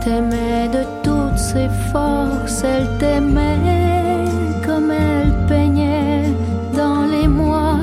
[0.00, 4.24] t'aimait de toutes ses forces, elle t'aimait
[4.64, 6.32] comme elle peignait
[6.76, 7.78] dans les mois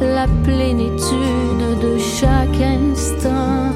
[0.00, 3.72] la plénitude de chaque instant.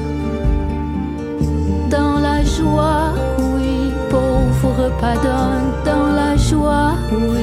[1.89, 7.42] Dans la joie, oui, pauvre pardonne, dans la joie, oui,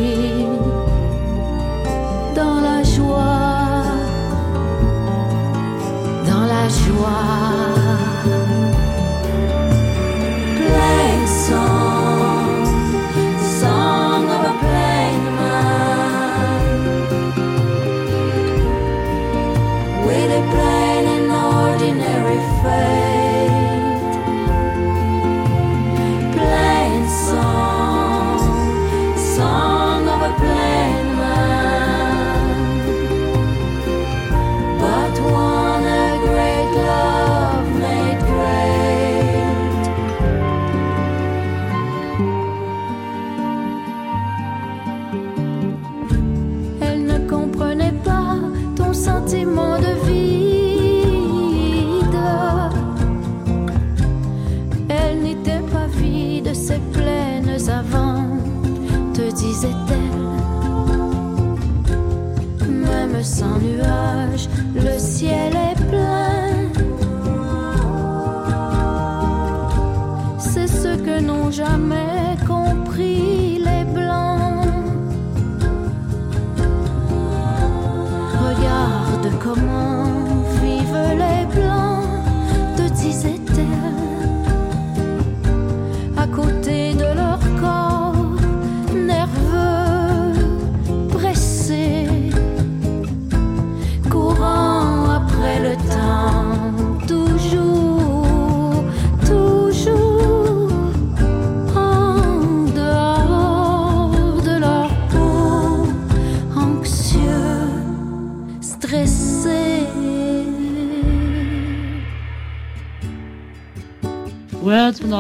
[7.01, 7.40] joie.
[63.23, 66.51] sans nuages, le ciel est plein.
[70.39, 72.10] C'est ce que n'ont jamais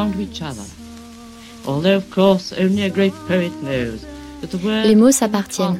[0.01, 0.65] belong to each other.
[1.67, 4.01] Although, of course, only a great poet knows
[4.41, 5.79] that the word Les mots s'appartiennent.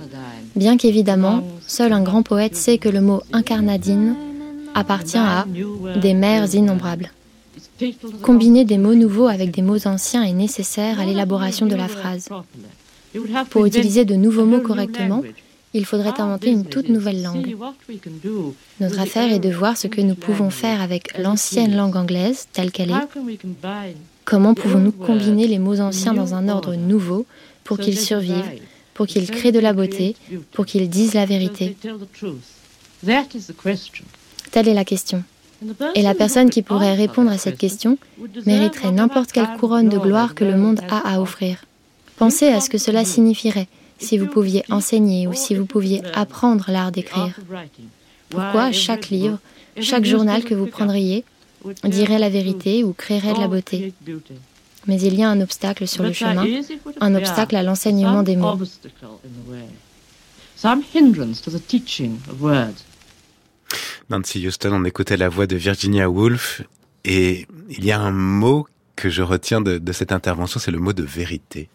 [0.57, 4.17] Bien qu'évidemment, seul un grand poète sait que le mot incarnadine
[4.75, 5.47] appartient à
[6.01, 7.11] des mers innombrables.
[8.23, 12.29] Combiner des mots nouveaux avec des mots anciens est nécessaire à l'élaboration de la phrase.
[13.51, 15.23] Pour utiliser de nouveaux mots correctement,
[15.73, 17.57] il faudrait inventer une toute nouvelle langue.
[18.81, 22.73] Notre affaire est de voir ce que nous pouvons faire avec l'ancienne langue anglaise telle
[22.73, 23.09] qu'elle est.
[24.25, 27.27] Comment pouvons-nous combiner les mots anciens dans un ordre nouveau
[27.65, 28.61] pour qu'ils survivent,
[28.95, 30.17] pour qu'ils créent de la beauté,
[30.53, 31.77] pour qu'ils disent la vérité.
[34.51, 35.23] Telle est la question.
[35.95, 37.99] Et la personne qui pourrait répondre à cette question
[38.47, 41.65] mériterait n'importe quelle couronne de gloire que le monde a à offrir.
[42.17, 46.67] Pensez à ce que cela signifierait si vous pouviez enseigner ou si vous pouviez apprendre
[46.69, 47.39] l'art d'écrire.
[48.31, 49.39] Pourquoi chaque livre,
[49.81, 51.25] chaque journal que vous prendriez
[51.85, 53.93] dirait la vérité ou créerait de la beauté
[54.87, 56.45] Mais il y a un obstacle sur le chemin,
[57.01, 58.59] un obstacle à l'enseignement des mots.
[64.11, 66.63] Nancy Houston, on écoutait la voix de Virginia Woolf
[67.05, 70.79] et il y a un mot que je retiens de, de cette intervention, c'est le
[70.79, 71.71] mot de vérité.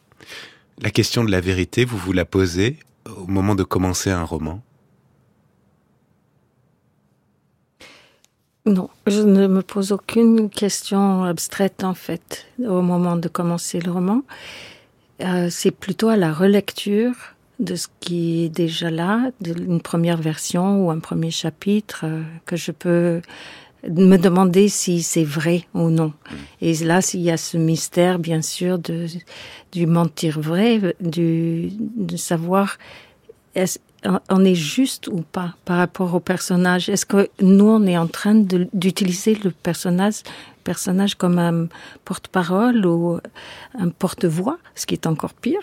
[0.81, 4.61] La question de la vérité, vous vous la posez au moment de commencer un roman
[8.65, 13.91] Non, je ne me pose aucune question abstraite en fait au moment de commencer le
[13.91, 14.23] roman.
[15.21, 17.13] Euh, c'est plutôt à la relecture
[17.59, 22.55] de ce qui est déjà là, d'une première version ou un premier chapitre, euh, que
[22.55, 23.21] je peux
[23.87, 26.11] me demander si c'est vrai ou non.
[26.59, 29.05] Et là, s'il y a ce mystère, bien sûr, de,
[29.71, 32.77] du mentir vrai, du, de savoir
[33.55, 33.79] est
[34.29, 36.89] on est juste ou pas par rapport au personnage?
[36.89, 40.21] Est-ce que nous, on est en train d'utiliser le personnage,
[40.63, 41.67] personnage comme un
[42.03, 43.19] porte-parole ou
[43.77, 45.61] un porte-voix, ce qui est encore pire?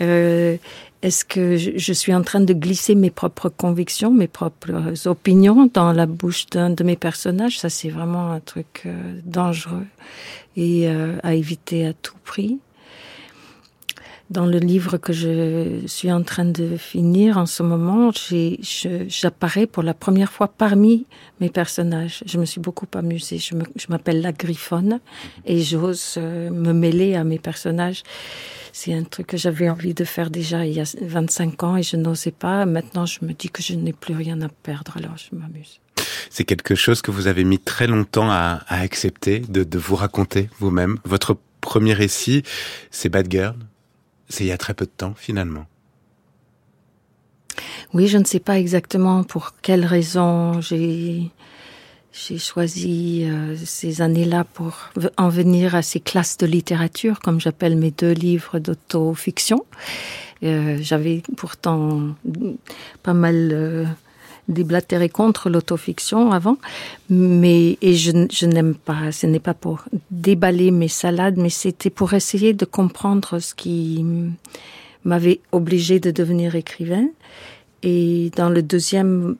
[0.00, 0.56] Euh,
[1.02, 5.92] Est-ce que je, suis en train de glisser mes propres convictions, mes propres opinions dans
[5.92, 7.58] la bouche d'un de mes personnages?
[7.58, 9.86] Ça, c'est vraiment un truc euh, dangereux
[10.56, 12.58] et euh, à éviter à tout prix
[14.30, 18.10] dans le livre que je suis en train de finir en ce moment,
[19.08, 21.06] j'apparais pour la première fois parmi
[21.40, 22.22] mes personnages.
[22.26, 23.38] Je me suis beaucoup amusée.
[23.38, 25.00] Je m'appelle la Griffonne
[25.44, 28.02] et j'ose me mêler à mes personnages.
[28.72, 31.82] C'est un truc que j'avais envie de faire déjà il y a 25 ans et
[31.82, 32.64] je n'osais pas.
[32.64, 35.80] Maintenant, je me dis que je n'ai plus rien à perdre, alors je m'amuse.
[36.30, 39.96] C'est quelque chose que vous avez mis très longtemps à, à accepter, de, de vous
[39.96, 40.98] raconter vous-même.
[41.04, 42.42] Votre premier récit,
[42.90, 43.54] c'est Bad Girl?
[44.32, 45.66] C'est il y a très peu de temps, finalement.
[47.94, 51.30] Oui, je ne sais pas exactement pour quelle raison j'ai
[52.12, 57.74] j'ai choisi euh, ces années-là pour en venir à ces classes de littérature, comme j'appelle
[57.74, 59.64] mes deux livres d'autofiction.
[60.42, 62.14] Euh, J'avais pourtant
[63.02, 63.84] pas mal euh,
[64.48, 66.56] déblatéré contre l'autofiction avant,
[67.08, 69.12] mais et je, je n'aime pas.
[69.12, 74.04] Ce n'est pas pour déballer mes salades, mais c'était pour essayer de comprendre ce qui
[75.04, 77.06] m'avait obligé de devenir écrivain.
[77.82, 79.36] Et dans le deuxième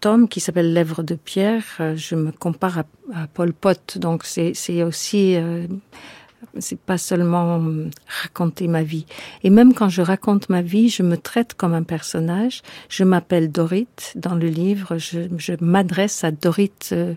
[0.00, 1.64] tome qui s'appelle Lèvres de pierre,
[1.96, 2.84] je me compare à,
[3.14, 3.98] à Paul Pot.
[3.98, 5.66] Donc c'est aussi euh,
[6.58, 7.60] c'est pas seulement
[8.22, 9.06] raconter ma vie.
[9.42, 12.62] Et même quand je raconte ma vie, je me traite comme un personnage.
[12.88, 14.98] Je m'appelle Dorit dans le livre.
[14.98, 17.14] Je, je m'adresse à Dorit euh,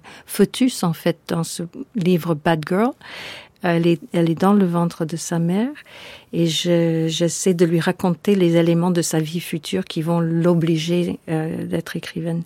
[0.84, 1.64] en fait dans ce
[1.96, 2.92] livre Bad Girl.
[3.64, 5.72] Elle est, elle est dans le ventre de sa mère
[6.32, 11.66] et j'essaie de lui raconter les éléments de sa vie future qui vont l'obliger euh,
[11.66, 12.44] d'être écrivaine.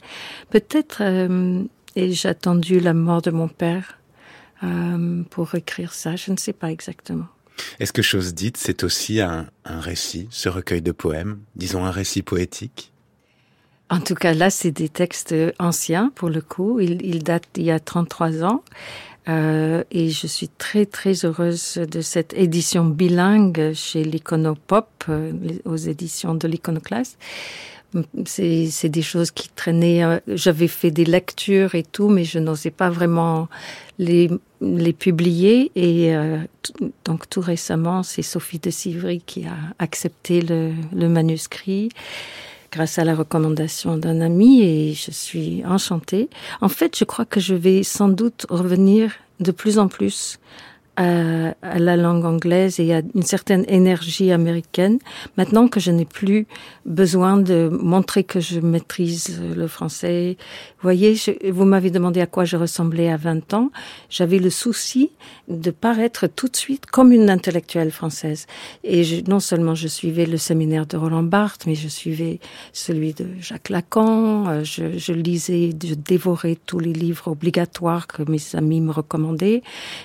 [0.49, 1.63] Peut-être euh,
[1.95, 4.00] ai-je attendu la mort de mon père?
[4.63, 7.25] Euh, pour écrire ça, je ne sais pas exactement.
[7.79, 11.91] Est-ce que Chose dite, c'est aussi un, un récit, ce recueil de poèmes, disons un
[11.91, 12.91] récit poétique?
[13.89, 16.79] En tout cas, là, c'est des textes anciens, pour le coup.
[16.79, 18.63] Ils, ils datent d'il y a 33 ans.
[19.29, 25.33] Euh, et je suis très très heureuse de cette édition bilingue chez l'Iconopop, euh,
[25.65, 27.19] aux éditions de l'Iconoclaste.
[28.25, 30.03] C'est des choses qui traînaient.
[30.03, 33.49] Euh, j'avais fait des lectures et tout, mais je n'osais pas vraiment
[33.99, 34.29] les,
[34.61, 35.71] les publier.
[35.75, 36.37] Et euh,
[37.05, 41.89] donc tout récemment, c'est Sophie de Sivry qui a accepté le, le manuscrit
[42.71, 46.29] grâce à la recommandation d'un ami et je suis enchantée.
[46.61, 49.11] En fait, je crois que je vais sans doute revenir
[49.41, 50.39] de plus en plus
[51.01, 54.99] à, à, la langue anglaise et à une certaine énergie américaine.
[55.37, 56.47] Maintenant que je n'ai plus
[56.85, 60.37] besoin de montrer que je maîtrise le français.
[60.77, 61.15] Vous voyez,
[61.49, 63.71] vous m'avez demandé à quoi je ressemblais à 20 ans.
[64.09, 65.11] J'avais le souci
[65.47, 68.47] de paraître tout de suite comme une intellectuelle française.
[68.83, 72.39] Et non seulement je suivais le séminaire de Roland Barthes, mais je suivais
[72.73, 74.47] celui de Jacques Lacan.
[74.47, 79.61] Euh, je, je lisais, je dévorais tous les livres obligatoires que mes amis me recommandaient.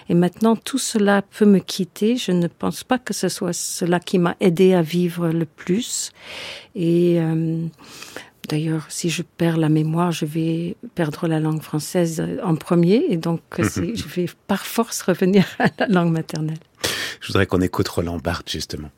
[0.08, 2.16] Et maintenant, tout cela peut me quitter.
[2.16, 6.12] Je ne pense pas que ce soit cela qui m'a aidé à vivre le plus.
[6.74, 7.66] Et euh,
[8.48, 13.04] d'ailleurs, si je perds la mémoire, je vais perdre la langue française en premier.
[13.08, 16.58] Et donc, je vais par force revenir à la langue maternelle.
[17.20, 18.90] Je voudrais qu'on écoute Roland Barthes, justement.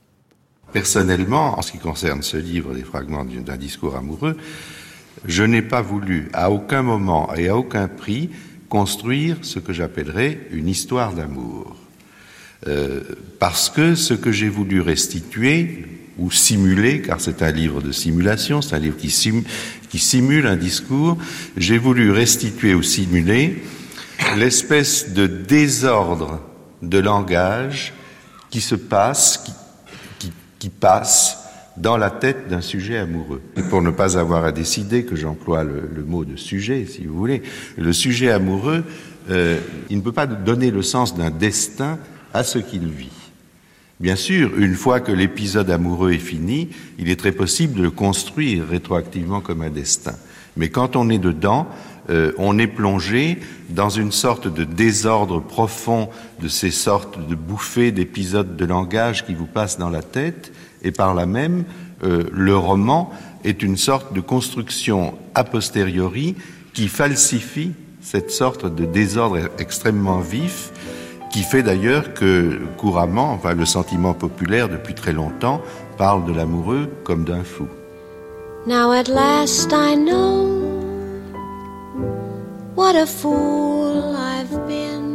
[0.73, 4.37] Personnellement, en ce qui concerne ce livre des fragments d'un discours amoureux,
[5.25, 8.29] je n'ai pas voulu à aucun moment et à aucun prix
[8.69, 11.77] construire ce que j'appellerais une histoire d'amour.
[12.67, 13.01] Euh,
[13.39, 15.87] parce que ce que j'ai voulu restituer
[16.19, 19.45] ou simuler, car c'est un livre de simulation, c'est un livre qui, sim,
[19.89, 21.17] qui simule un discours,
[21.57, 23.63] j'ai voulu restituer ou simuler
[24.37, 26.41] l'espèce de désordre
[26.83, 27.95] de langage
[28.51, 29.45] qui se passe,
[30.59, 31.38] qui passe
[31.81, 33.41] dans la tête d'un sujet amoureux.
[33.57, 37.17] Et pour ne pas avoir à décider que j'emploie le, mot de sujet, si vous
[37.17, 37.43] voulez,
[37.77, 38.85] le sujet amoureux,
[39.31, 39.59] euh,
[39.91, 41.99] il ne peut pas donner le sens d'un destin
[42.35, 43.11] à ce qu'il vit.
[44.01, 46.69] Bien sûr, une fois que l'épisode amoureux est fini,
[46.99, 50.15] il est très possible de le construire rétroactivement comme un destin.
[50.57, 51.69] Mais quand on est dedans,
[52.11, 56.09] euh, on est plongé dans une sorte de désordre profond
[56.41, 60.53] de ces sortes de bouffées d'épisodes de langage qui vous passent dans la tête,
[60.83, 61.65] et par là même,
[62.05, 63.11] euh, le roman
[63.45, 66.37] est une sorte de construction a posteriori
[66.75, 70.71] qui falsifie cette sorte de désordre extrêmement vif,
[71.31, 75.61] qui fait d'ailleurs que couramment, enfin, le sentiment populaire depuis très longtemps
[75.97, 77.67] parle de l'amoureux comme d'un fou.
[78.67, 80.49] Now at last I know
[82.75, 85.09] what a fool I've been.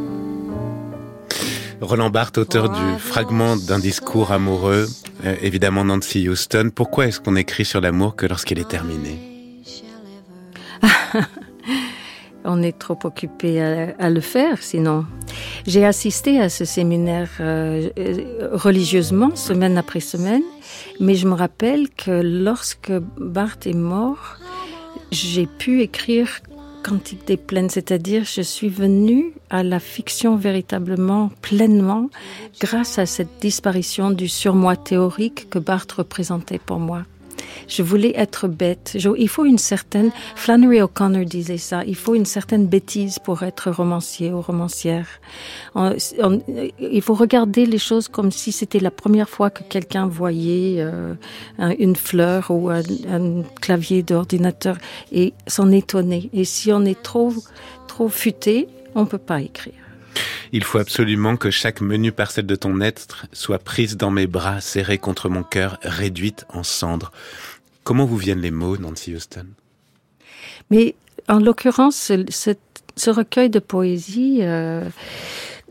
[1.81, 4.87] Roland Barthes, auteur du fragment d'un discours amoureux,
[5.25, 6.71] euh, évidemment Nancy Houston.
[6.73, 9.19] Pourquoi est-ce qu'on écrit sur l'amour que lorsqu'il est terminé?
[12.45, 15.05] On est trop occupé à, le faire, sinon.
[15.65, 17.89] J'ai assisté à ce séminaire euh,
[18.51, 20.43] religieusement, semaine après semaine,
[20.99, 24.39] mais je me rappelle que lorsque Barthes est mort,
[25.11, 26.41] j'ai pu écrire
[26.83, 32.09] Cantique des plaines, c'est-à-dire je suis venue à la fiction véritablement pleinement
[32.59, 37.03] grâce à cette disparition du surmoi théorique que Barthes représentait pour moi.
[37.67, 38.97] Je voulais être bête.
[39.17, 43.71] Il faut une certaine, Flannery O'Connor disait ça, il faut une certaine bêtise pour être
[43.71, 45.07] romancier ou romancière.
[45.75, 51.13] Il faut regarder les choses comme si c'était la première fois que quelqu'un voyait euh,
[51.79, 54.77] une fleur ou un, un clavier d'ordinateur
[55.11, 56.29] et s'en étonner.
[56.33, 57.33] Et si on est trop,
[57.87, 59.82] trop futé, on peut pas écrire.
[60.51, 64.61] Il faut absolument que chaque menu parcelle de ton être soit prise dans mes bras,
[64.61, 67.11] serrée contre mon cœur, réduite en cendres.
[67.83, 69.47] Comment vous viennent les mots, Nancy Houston?
[70.69, 70.95] Mais
[71.27, 74.87] en l'occurrence, ce, recueil de poésie, euh,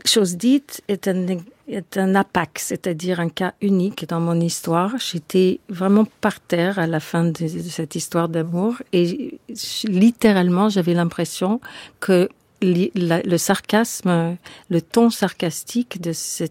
[0.05, 1.25] chose dite, est un,
[1.67, 4.97] est APAC, c'est-à-dire un cas unique dans mon histoire.
[4.97, 9.39] J'étais vraiment par terre à la fin de cette histoire d'amour et
[9.85, 11.61] littéralement, j'avais l'impression
[11.99, 12.29] que
[12.63, 14.37] le sarcasme,
[14.69, 16.49] le ton sarcastique de ces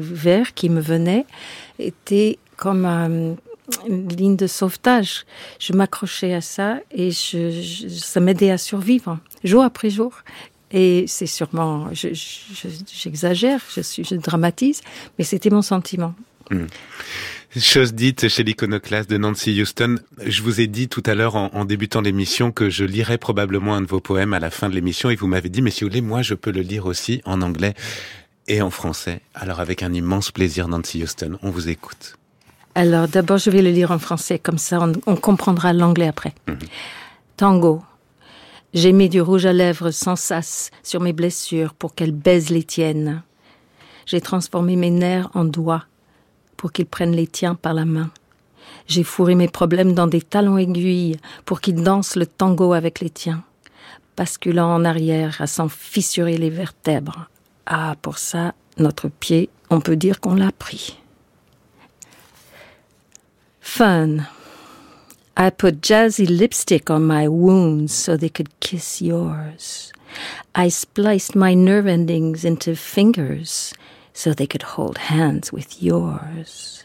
[0.00, 1.26] vers qui me venaient
[1.78, 3.36] était comme un,
[3.88, 5.24] une ligne de sauvetage.
[5.58, 10.12] Je m'accrochais à ça et je, ça m'aidait à survivre jour après jour.
[10.74, 14.80] Et c'est sûrement, j'exagère, je, je, je dramatise,
[15.18, 16.14] mais c'était mon sentiment.
[16.52, 16.66] Mmh.
[17.58, 19.96] Chose dite chez l'iconoclaste de Nancy Houston.
[20.24, 23.74] Je vous ai dit tout à l'heure en, en, débutant l'émission que je lirais probablement
[23.74, 25.84] un de vos poèmes à la fin de l'émission et vous m'avez dit, mais si
[25.84, 27.74] vous voulez, moi je peux le lire aussi en anglais
[28.48, 29.20] et en français.
[29.34, 32.16] Alors avec un immense plaisir, Nancy Houston, on vous écoute.
[32.74, 36.34] Alors d'abord, je vais le lire en français, comme ça on, comprendra l'anglais après.
[36.48, 36.58] Mhm.
[37.36, 37.82] Tango.
[38.72, 42.62] J'ai mis du rouge à lèvres sans sas sur mes blessures pour qu'elles baisent les
[42.62, 43.22] tiennes.
[44.06, 45.84] J'ai transformé mes nerfs en doigts
[46.62, 48.08] pour qu'ils prennent les tiens par la main.
[48.86, 53.10] J'ai fourré mes problèmes dans des talons aiguilles pour qu'ils dansent le tango avec les
[53.10, 53.42] tiens,
[54.16, 57.28] basculant en arrière à s'en fissurer les vertèbres.
[57.66, 61.00] Ah, pour ça, notre pied, on peut dire qu'on l'a pris.
[63.60, 64.18] Fun.
[65.36, 69.90] I put jazzy lipstick on my wounds so they could kiss yours.
[70.54, 73.72] I spliced my nerve endings into fingers
[74.12, 76.84] so they could hold hands with yours.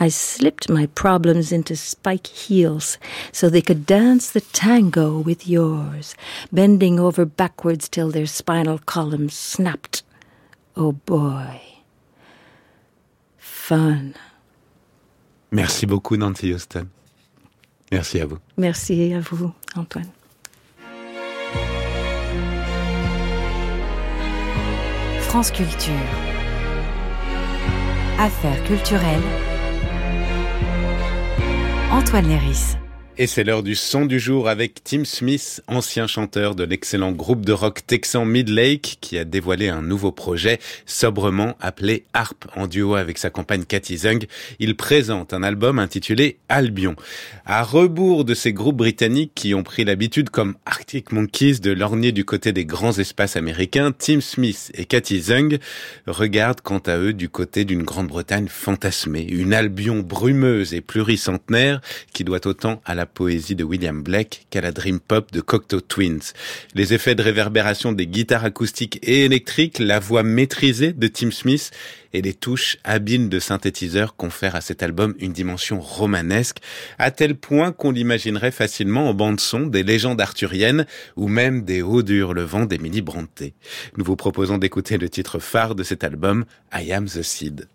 [0.00, 2.98] I slipped my problems into spike heels
[3.30, 6.16] so they could dance the tango with yours,
[6.50, 10.02] bending over backwards till their spinal columns snapped.
[10.76, 11.60] Oh boy.
[13.38, 14.14] Fun.
[15.52, 16.90] Merci beaucoup, Nancy Houston.
[17.92, 18.38] Merci à vous.
[18.56, 20.10] Merci à vous, Antoine.
[25.32, 25.50] France.
[28.18, 29.22] Affaires culturelles.
[31.90, 32.76] Antoine Léris.
[33.18, 37.44] Et c'est l'heure du son du jour avec Tim Smith, ancien chanteur de l'excellent groupe
[37.44, 42.94] de rock texan Midlake, qui a dévoilé un nouveau projet sobrement appelé Harp en duo
[42.94, 44.24] avec sa compagne Cathy Zung.
[44.60, 46.96] Il présente un album intitulé Albion.
[47.44, 52.12] À rebours de ces groupes britanniques qui ont pris l'habitude comme Arctic Monkeys de lorgner
[52.12, 55.58] du côté des grands espaces américains, Tim Smith et Cathy Zung
[56.06, 61.82] regardent quant à eux du côté d'une Grande-Bretagne fantasmée, une Albion brumeuse et pluricentenaire
[62.14, 65.40] qui doit autant à la la poésie de William Blake qu'à la dream pop de
[65.40, 66.34] Cocteau Twins.
[66.76, 71.72] Les effets de réverbération des guitares acoustiques et électriques, la voix maîtrisée de Tim Smith
[72.12, 76.58] et les touches habiles de synthétiseurs confèrent à cet album une dimension romanesque,
[77.00, 80.86] à tel point qu'on l'imaginerait facilement en bande-son des légendes arthuriennes
[81.16, 83.52] ou même des hauts du hurlevent d'Emily Brontë.
[83.96, 87.66] Nous vous proposons d'écouter le titre phare de cet album, I Am the Seed.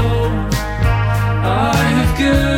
[0.00, 0.30] For
[2.18, 2.49] the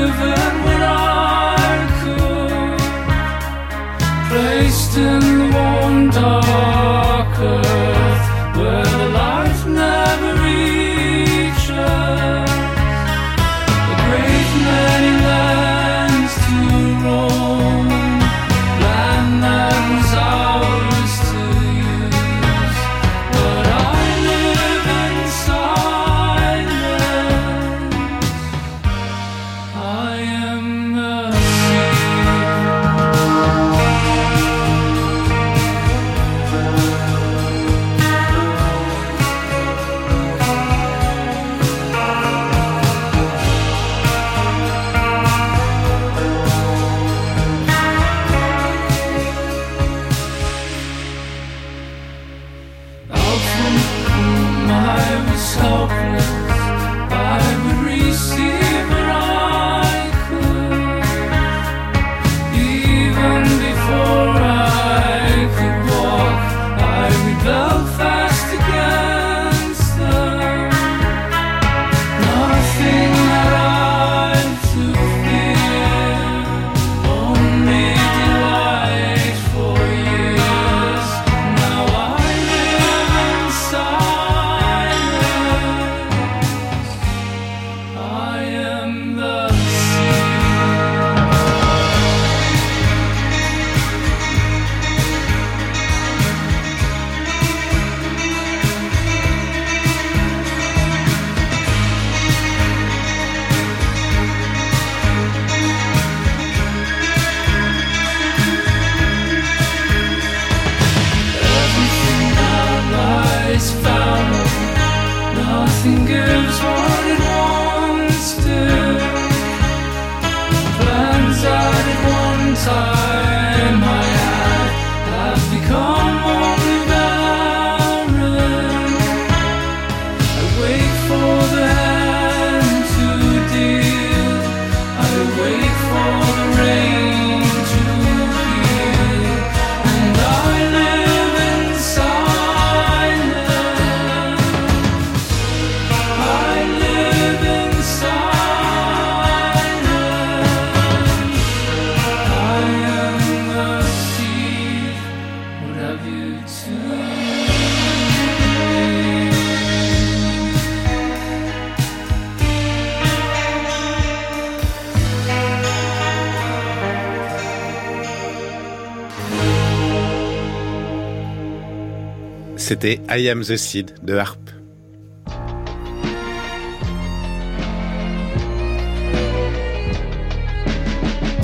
[172.82, 174.40] C'était I Am the Seed de Harp.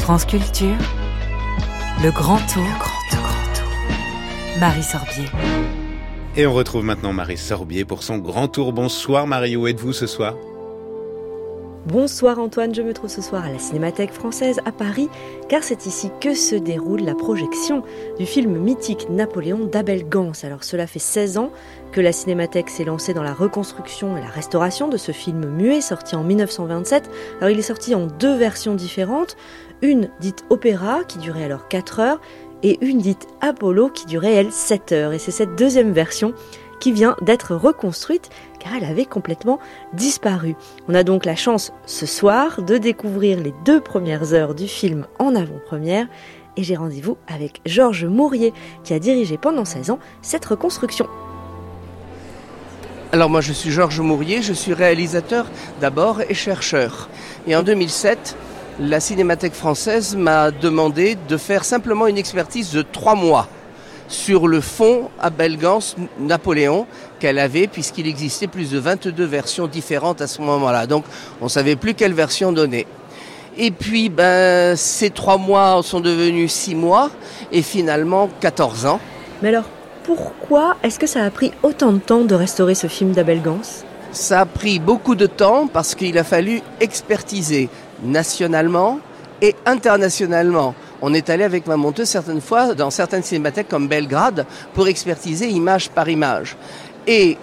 [0.00, 0.74] France Culture,
[2.02, 4.58] le grand tour, le grand tour, grand tour.
[4.58, 5.26] Marie Sorbier.
[6.34, 8.72] Et on retrouve maintenant Marie Sorbier pour son grand tour.
[8.72, 10.34] Bonsoir Marie, où êtes-vous ce soir?
[11.86, 15.08] Bonsoir Antoine, je me trouve ce soir à la Cinémathèque française à Paris,
[15.48, 17.82] car c'est ici que se déroule la projection
[18.18, 20.32] du film mythique Napoléon d'Abel Gans.
[20.42, 21.50] Alors cela fait 16 ans
[21.92, 25.80] que la Cinémathèque s'est lancée dans la reconstruction et la restauration de ce film muet
[25.80, 27.08] sorti en 1927.
[27.38, 29.36] Alors il est sorti en deux versions différentes,
[29.80, 32.20] une dite opéra qui durait alors 4 heures
[32.62, 35.12] et une dite Apollo qui durait elle 7 heures.
[35.12, 36.34] Et c'est cette deuxième version
[36.80, 39.58] qui vient d'être reconstruite car elle avait complètement
[39.92, 40.54] disparu.
[40.88, 45.06] On a donc la chance ce soir de découvrir les deux premières heures du film
[45.18, 46.06] en avant-première
[46.56, 48.52] et j'ai rendez-vous avec Georges Mourier
[48.84, 51.06] qui a dirigé pendant 16 ans cette reconstruction.
[53.12, 55.46] Alors moi je suis Georges Mourier, je suis réalisateur
[55.80, 57.08] d'abord et chercheur.
[57.46, 58.36] Et en 2007,
[58.80, 63.48] la Cinémathèque française m'a demandé de faire simplement une expertise de trois mois
[64.08, 66.86] sur le fond à Belgance Napoléon
[67.20, 70.86] qu'elle avait puisqu'il existait plus de 22 versions différentes à ce moment-là.
[70.86, 71.04] Donc
[71.40, 72.86] on ne savait plus quelle version donner.
[73.56, 77.10] Et puis ben, ces trois mois sont devenus six mois
[77.52, 79.00] et finalement 14 ans.
[79.42, 79.64] Mais alors
[80.04, 83.60] pourquoi est-ce que ça a pris autant de temps de restaurer ce film d'Abel Gans
[84.12, 87.68] Ça a pris beaucoup de temps parce qu'il a fallu expertiser
[88.02, 89.00] nationalement
[89.42, 90.74] et internationalement.
[91.00, 95.48] On est allé avec ma monteuse certaines fois dans certaines cinémathèques comme Belgrade pour expertiser
[95.48, 96.56] image par image.
[97.06, 97.38] Et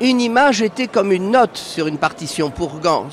[0.00, 3.08] une image était comme une note sur une partition pour Gans.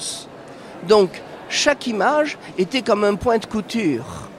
[0.88, 4.30] Donc chaque image était comme un point de couture.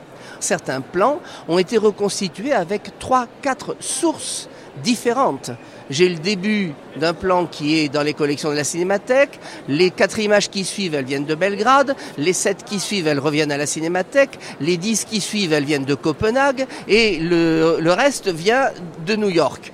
[0.41, 4.49] Certains plans ont été reconstitués avec trois, quatre sources
[4.83, 5.51] différentes.
[5.91, 9.41] J'ai le début d'un plan qui est dans les collections de la Cinémathèque.
[9.67, 11.97] Les quatre images qui suivent, elles viennent de Belgrade.
[12.17, 14.39] Les sept qui suivent, elles reviennent à la Cinémathèque.
[14.61, 16.67] Les dix qui suivent, elles viennent de Copenhague.
[16.87, 18.71] Et le, le reste vient
[19.05, 19.73] de New York.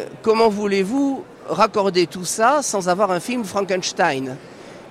[0.00, 4.36] Euh, comment voulez-vous raccorder tout ça sans avoir un film Frankenstein?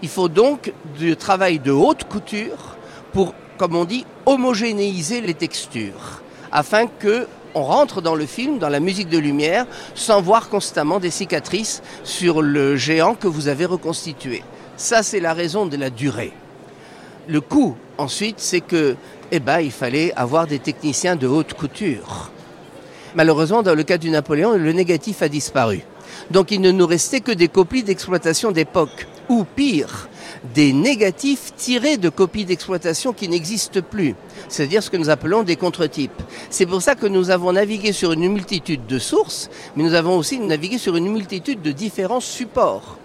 [0.01, 2.77] Il faut donc du travail de haute couture
[3.11, 6.21] pour, comme on dit, homogénéiser les textures
[6.51, 10.99] afin que on rentre dans le film, dans la musique de lumière, sans voir constamment
[10.99, 14.43] des cicatrices sur le géant que vous avez reconstitué.
[14.75, 16.33] Ça, c'est la raison de la durée.
[17.27, 18.95] Le coût, ensuite, c'est que,
[19.31, 22.31] eh ben, il fallait avoir des techniciens de haute couture.
[23.15, 25.81] Malheureusement, dans le cas du Napoléon, le négatif a disparu.
[26.31, 29.07] Donc, il ne nous restait que des copies d'exploitation d'époque.
[29.29, 30.09] Ou pire,
[30.53, 34.15] des négatifs tirés de copies d'exploitation qui n'existent plus,
[34.49, 36.21] c'est-à-dire ce que nous appelons des contre-types.
[36.49, 40.17] C'est pour ça que nous avons navigué sur une multitude de sources, mais nous avons
[40.17, 42.97] aussi navigué sur une multitude de différents supports.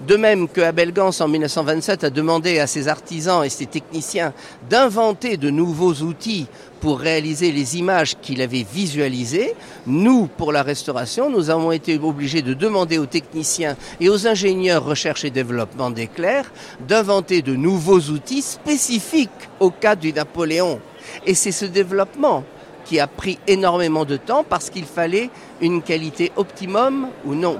[0.00, 4.34] De même que Abel Gans en 1927 a demandé à ses artisans et ses techniciens
[4.68, 6.46] d'inventer de nouveaux outils
[6.80, 9.54] pour réaliser les images qu'il avait visualisées,
[9.86, 14.84] nous, pour la restauration, nous avons été obligés de demander aux techniciens et aux ingénieurs
[14.84, 16.52] recherche et développement d'éclairs
[16.86, 19.30] d'inventer de nouveaux outils spécifiques
[19.60, 20.78] au cas du Napoléon.
[21.24, 22.44] Et c'est ce développement
[22.84, 25.30] qui a pris énormément de temps parce qu'il fallait
[25.62, 27.58] une qualité optimum ou non.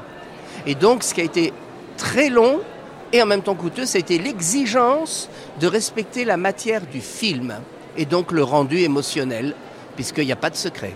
[0.66, 1.52] Et donc, ce qui a été
[1.96, 2.60] très long
[3.12, 5.28] et en même temps coûteux, c'était l'exigence
[5.60, 7.54] de respecter la matière du film
[7.96, 9.54] et donc le rendu émotionnel,
[9.94, 10.92] puisqu'il n'y a pas de secret.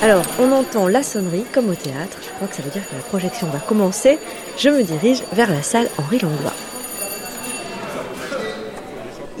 [0.00, 2.18] Alors, on entend la sonnerie comme au théâtre.
[2.22, 4.18] Je crois que ça veut dire que la projection va commencer.
[4.56, 6.54] Je me dirige vers la salle Henri Langlois.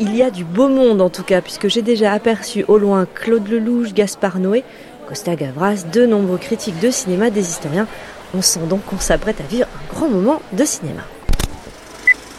[0.00, 3.06] Il y a du beau monde en tout cas, puisque j'ai déjà aperçu au loin
[3.14, 4.64] Claude Lelouch, Gaspard Noé,
[5.08, 7.86] Costa Gavras, de nombreux critiques de cinéma, des historiens.
[8.34, 11.02] On sent donc qu'on s'apprête à vivre un grand moment de cinéma.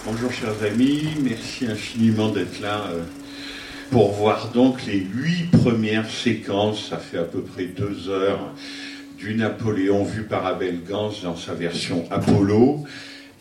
[0.05, 3.03] Bonjour chers amis, merci infiniment d'être là euh,
[3.89, 8.53] pour voir donc les huit premières séquences, ça fait à peu près deux heures,
[9.17, 12.83] du Napoléon vu par Abel Gans dans sa version Apollo.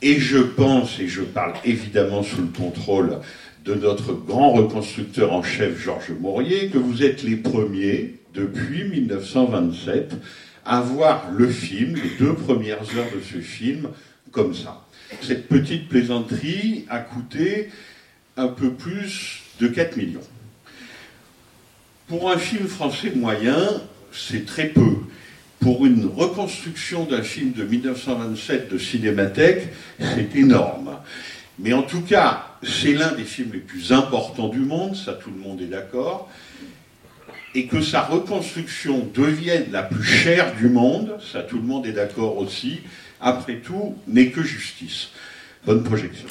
[0.00, 3.18] Et je pense, et je parle évidemment sous le contrôle
[3.64, 10.14] de notre grand reconstructeur en chef Georges Maurier, que vous êtes les premiers depuis 1927
[10.68, 13.88] à voir le film, les deux premières heures de ce film,
[14.30, 14.84] comme ça.
[15.22, 17.70] Cette petite plaisanterie a coûté
[18.36, 20.20] un peu plus de 4 millions.
[22.06, 23.80] Pour un film français moyen,
[24.12, 24.96] c'est très peu.
[25.58, 30.98] Pour une reconstruction d'un film de 1927 de Cinémathèque, c'est énorme.
[31.58, 35.30] Mais en tout cas, c'est l'un des films les plus importants du monde, ça tout
[35.30, 36.30] le monde est d'accord.
[37.54, 41.92] Et que sa reconstruction devienne la plus chère du monde, ça tout le monde est
[41.92, 42.80] d'accord aussi,
[43.20, 45.08] après tout, n'est que justice.
[45.64, 46.26] Bonne projection.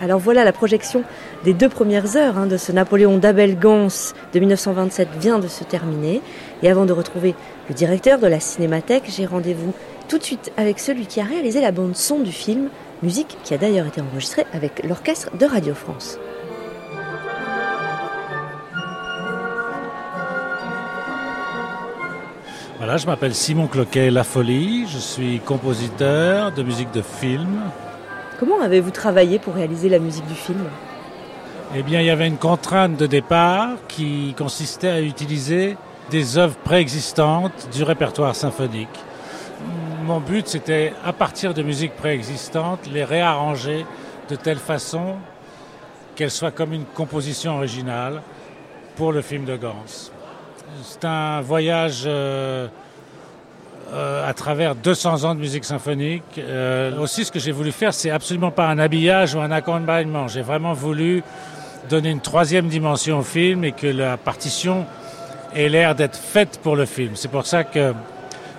[0.00, 1.02] Alors voilà, la projection
[1.44, 3.88] des deux premières heures hein, de ce Napoléon d'Abel Gans
[4.32, 6.22] de 1927 vient de se terminer.
[6.62, 7.34] Et avant de retrouver
[7.68, 9.74] le directeur de la Cinémathèque, j'ai rendez-vous
[10.08, 12.70] tout de suite avec celui qui a réalisé la bande son du film,
[13.02, 16.18] musique qui a d'ailleurs été enregistrée avec l'orchestre de Radio France.
[22.78, 27.60] Voilà, je m'appelle Simon Cloquet La Folie, je suis compositeur de musique de film,
[28.38, 30.64] Comment avez-vous travaillé pour réaliser la musique du film?
[31.76, 35.76] Eh bien, il y avait une contrainte de départ qui consistait à utiliser
[36.08, 38.96] des œuvres préexistantes du répertoire symphonique.
[40.04, 43.84] Mon but, c'était, à partir de musiques préexistantes, les réarranger
[44.28, 45.16] de telle façon
[46.14, 48.22] qu'elles soient comme une composition originale
[48.94, 50.12] pour le film de Gans.
[50.84, 52.68] C'est un voyage euh,
[53.92, 56.38] euh, à travers 200 ans de musique symphonique.
[56.38, 60.28] Euh, aussi, ce que j'ai voulu faire, c'est absolument pas un habillage ou un accompagnement.
[60.28, 61.24] J'ai vraiment voulu
[61.88, 64.86] donner une troisième dimension au film et que la partition
[65.54, 67.12] ait l'air d'être faite pour le film.
[67.14, 67.92] C'est pour ça que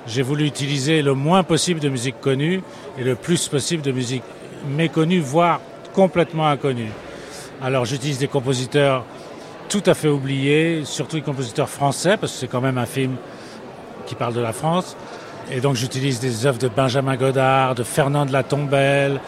[0.08, 2.62] j'ai voulu utiliser le moins possible de musique connue
[2.98, 4.24] et le plus possible de musique
[4.68, 5.60] méconnue, voire
[5.94, 6.92] complètement inconnue.
[7.62, 9.04] Alors j'utilise des compositeurs
[9.70, 13.16] tout à fait oubliés, surtout des compositeurs français, parce que c'est quand même un film
[14.06, 14.96] qui parle de la France.
[15.52, 19.20] Et donc j'utilise des œuvres de Benjamin Godard, de Fernand de la Tombelle,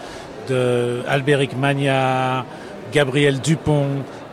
[0.50, 2.46] de Albéric Magnard,
[2.92, 3.88] Gabriel Dupont,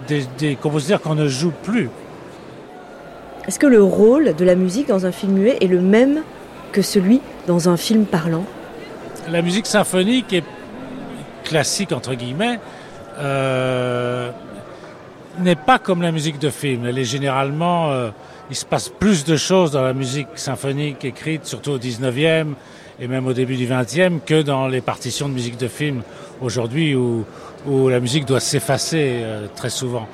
[0.08, 1.90] des, des compositeurs qu'on ne joue plus.
[3.46, 6.22] Est-ce que le rôle de la musique dans un film muet est le même
[6.72, 8.44] que celui dans un film parlant?
[9.30, 10.44] La musique symphonique est
[11.44, 12.58] classique, entre guillemets,
[13.18, 14.30] euh,
[15.38, 16.86] n'est pas comme la musique de film.
[16.86, 17.90] Elle est généralement...
[17.90, 18.10] Euh,
[18.50, 22.48] il se passe plus de choses dans la musique symphonique écrite, surtout au 19e
[23.00, 26.02] et même au début du 20e, que dans les partitions de musique de film
[26.40, 27.24] aujourd'hui où,
[27.66, 30.06] la musique doit s'effacer euh, très souvent.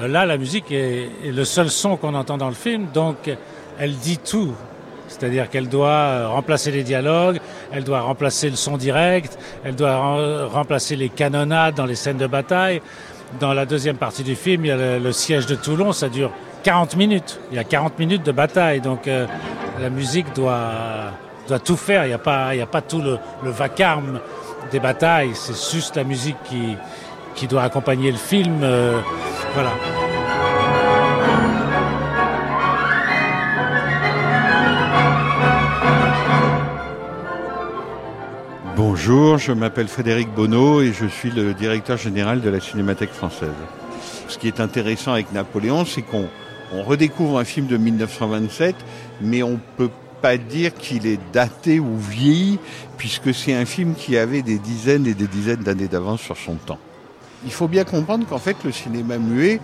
[0.00, 3.30] Euh, là, la musique est, le seul son qu'on entend dans le film, donc
[3.78, 4.54] elle dit tout.
[5.06, 7.38] C'est-à-dire qu'elle doit euh, remplacer les dialogues,
[7.70, 12.26] elle doit remplacer le son direct, elle doit remplacer les canonnades dans les scènes de
[12.26, 12.82] bataille.
[13.38, 16.32] Dans la deuxième partie du film, il y a le, siège de Toulon, ça dure
[16.64, 17.40] 40 minutes.
[17.52, 21.12] Il y a 40 minutes de bataille, donc la musique doit,
[21.48, 22.04] doit tout faire.
[22.04, 23.18] Il n'y a, pas, a pas tout le
[23.50, 24.20] vacarme
[24.70, 26.36] des batailles, c'est juste la musique
[27.34, 28.60] qui, doit accompagner le film.
[28.62, 29.00] Euh,
[29.54, 29.72] voilà.
[38.74, 43.48] Bonjour, je m'appelle Frédéric Bonneau et je suis le directeur général de la Cinémathèque française.
[44.28, 46.28] Ce qui est intéressant avec Napoléon, c'est qu'on
[46.72, 48.74] on redécouvre un film de 1927,
[49.20, 49.90] mais on peut
[50.20, 52.58] pas dire qu'il est daté ou vieilli,
[52.96, 56.54] puisque c'est un film qui avait des dizaines et des dizaines d'années d'avance sur son
[56.54, 56.78] temps.
[57.44, 59.60] Il faut bien comprendre qu'en fait, le cinéma muet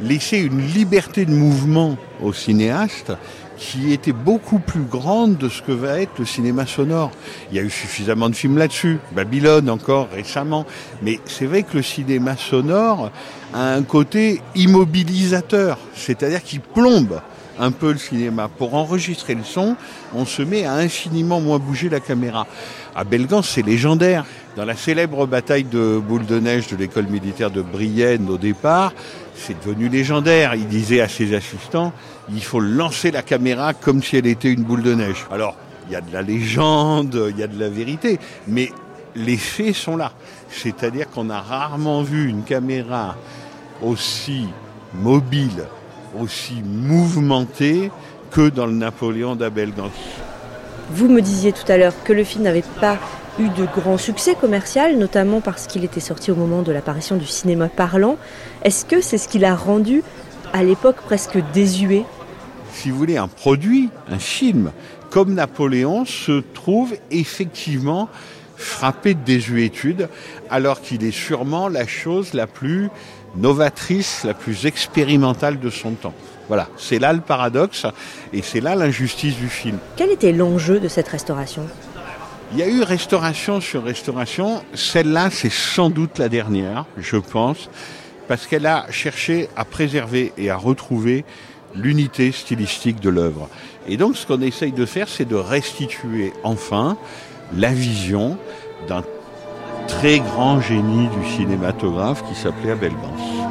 [0.00, 3.12] laissait une liberté de mouvement au cinéaste
[3.56, 7.12] qui était beaucoup plus grande de ce que va être le cinéma sonore.
[7.50, 10.66] Il y a eu suffisamment de films là-dessus, Babylone encore récemment,
[11.00, 13.10] mais c'est vrai que le cinéma sonore
[13.54, 17.20] a un côté immobilisateur, c'est-à-dire qu'il plombe
[17.58, 18.48] un peu le cinéma.
[18.48, 19.76] Pour enregistrer le son,
[20.14, 22.46] on se met à infiniment moins bouger la caméra.
[22.94, 24.24] À Belgans, c'est légendaire.
[24.56, 28.92] Dans la célèbre bataille de boule de neige de l'école militaire de Brienne au départ,
[29.34, 30.54] c'est devenu légendaire.
[30.54, 31.92] Il disait à ses assistants,
[32.30, 35.26] il faut lancer la caméra comme si elle était une boule de neige.
[35.30, 35.56] Alors,
[35.88, 38.70] il y a de la légende, il y a de la vérité, mais
[39.16, 40.12] les faits sont là.
[40.50, 43.16] C'est-à-dire qu'on a rarement vu une caméra
[43.82, 44.46] aussi
[44.94, 45.64] mobile,
[46.18, 47.90] aussi mouvementée
[48.30, 49.90] que dans le Napoléon d'Abel Gans.
[50.90, 52.98] Vous me disiez tout à l'heure que le film n'avait pas
[53.38, 57.26] eu de grand succès commercial, notamment parce qu'il était sorti au moment de l'apparition du
[57.26, 58.16] cinéma parlant.
[58.62, 60.02] Est-ce que c'est ce qui l'a rendu
[60.52, 62.04] à l'époque presque désuet?
[62.72, 64.72] Si vous voulez, un produit, un film,
[65.10, 68.08] comme Napoléon, se trouve effectivement
[68.56, 70.08] frappé de désuétude,
[70.50, 72.90] alors qu'il est sûrement la chose la plus
[73.36, 76.14] novatrice, la plus expérimentale de son temps.
[76.48, 77.86] Voilà, c'est là le paradoxe
[78.32, 79.78] et c'est là l'injustice du film.
[79.96, 81.66] Quel était l'enjeu de cette restauration?
[82.52, 84.62] Il y a eu restauration sur restauration.
[84.74, 87.70] Celle-là, c'est sans doute la dernière, je pense,
[88.28, 91.24] parce qu'elle a cherché à préserver et à retrouver
[91.74, 93.48] l'unité stylistique de l'œuvre.
[93.88, 96.98] Et donc, ce qu'on essaye de faire, c'est de restituer enfin
[97.56, 98.36] la vision
[98.86, 99.02] d'un
[99.86, 103.42] très grand génie du cinématographe qui s'appelait Abel Gance.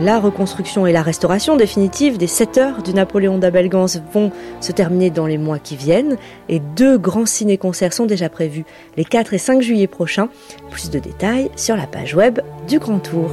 [0.00, 4.72] La reconstruction et la restauration définitive des 7 heures du Napoléon d'Abel Gance vont se
[4.72, 6.16] terminer dans les mois qui viennent
[6.48, 8.64] et deux grands ciné-concerts sont déjà prévus
[8.96, 10.28] les 4 et 5 juillet prochains.
[10.70, 13.30] Plus de détails sur la page web du Grand Tour.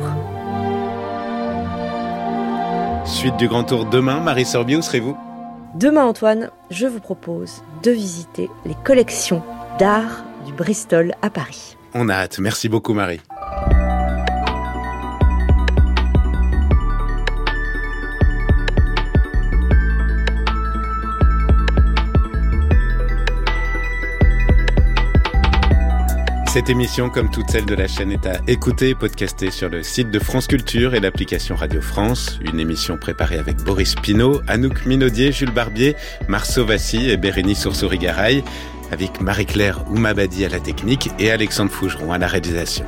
[3.06, 5.18] Suite du Grand Tour demain, Marie Sorbier, où serez-vous?
[5.74, 9.42] Demain, Antoine, je vous propose de visiter les collections
[9.80, 11.78] d'art du Bristol à Paris.
[11.94, 12.40] On a hâte.
[12.40, 13.22] Merci beaucoup, Marie.
[26.54, 29.84] Cette émission, comme toutes celles de la chaîne, est à écouter et podcaster sur le
[29.84, 32.40] site de France Culture et l'application Radio France.
[32.42, 35.96] Une émission préparée avec Boris Pinault, Anouk Minaudier, Jules Barbier,
[36.28, 38.44] Marceau Vassy et Bérénice Oursouris-Garaille,
[38.92, 42.86] avec Marie-Claire Oumabadi à la technique et Alexandre Fougeron à la réalisation.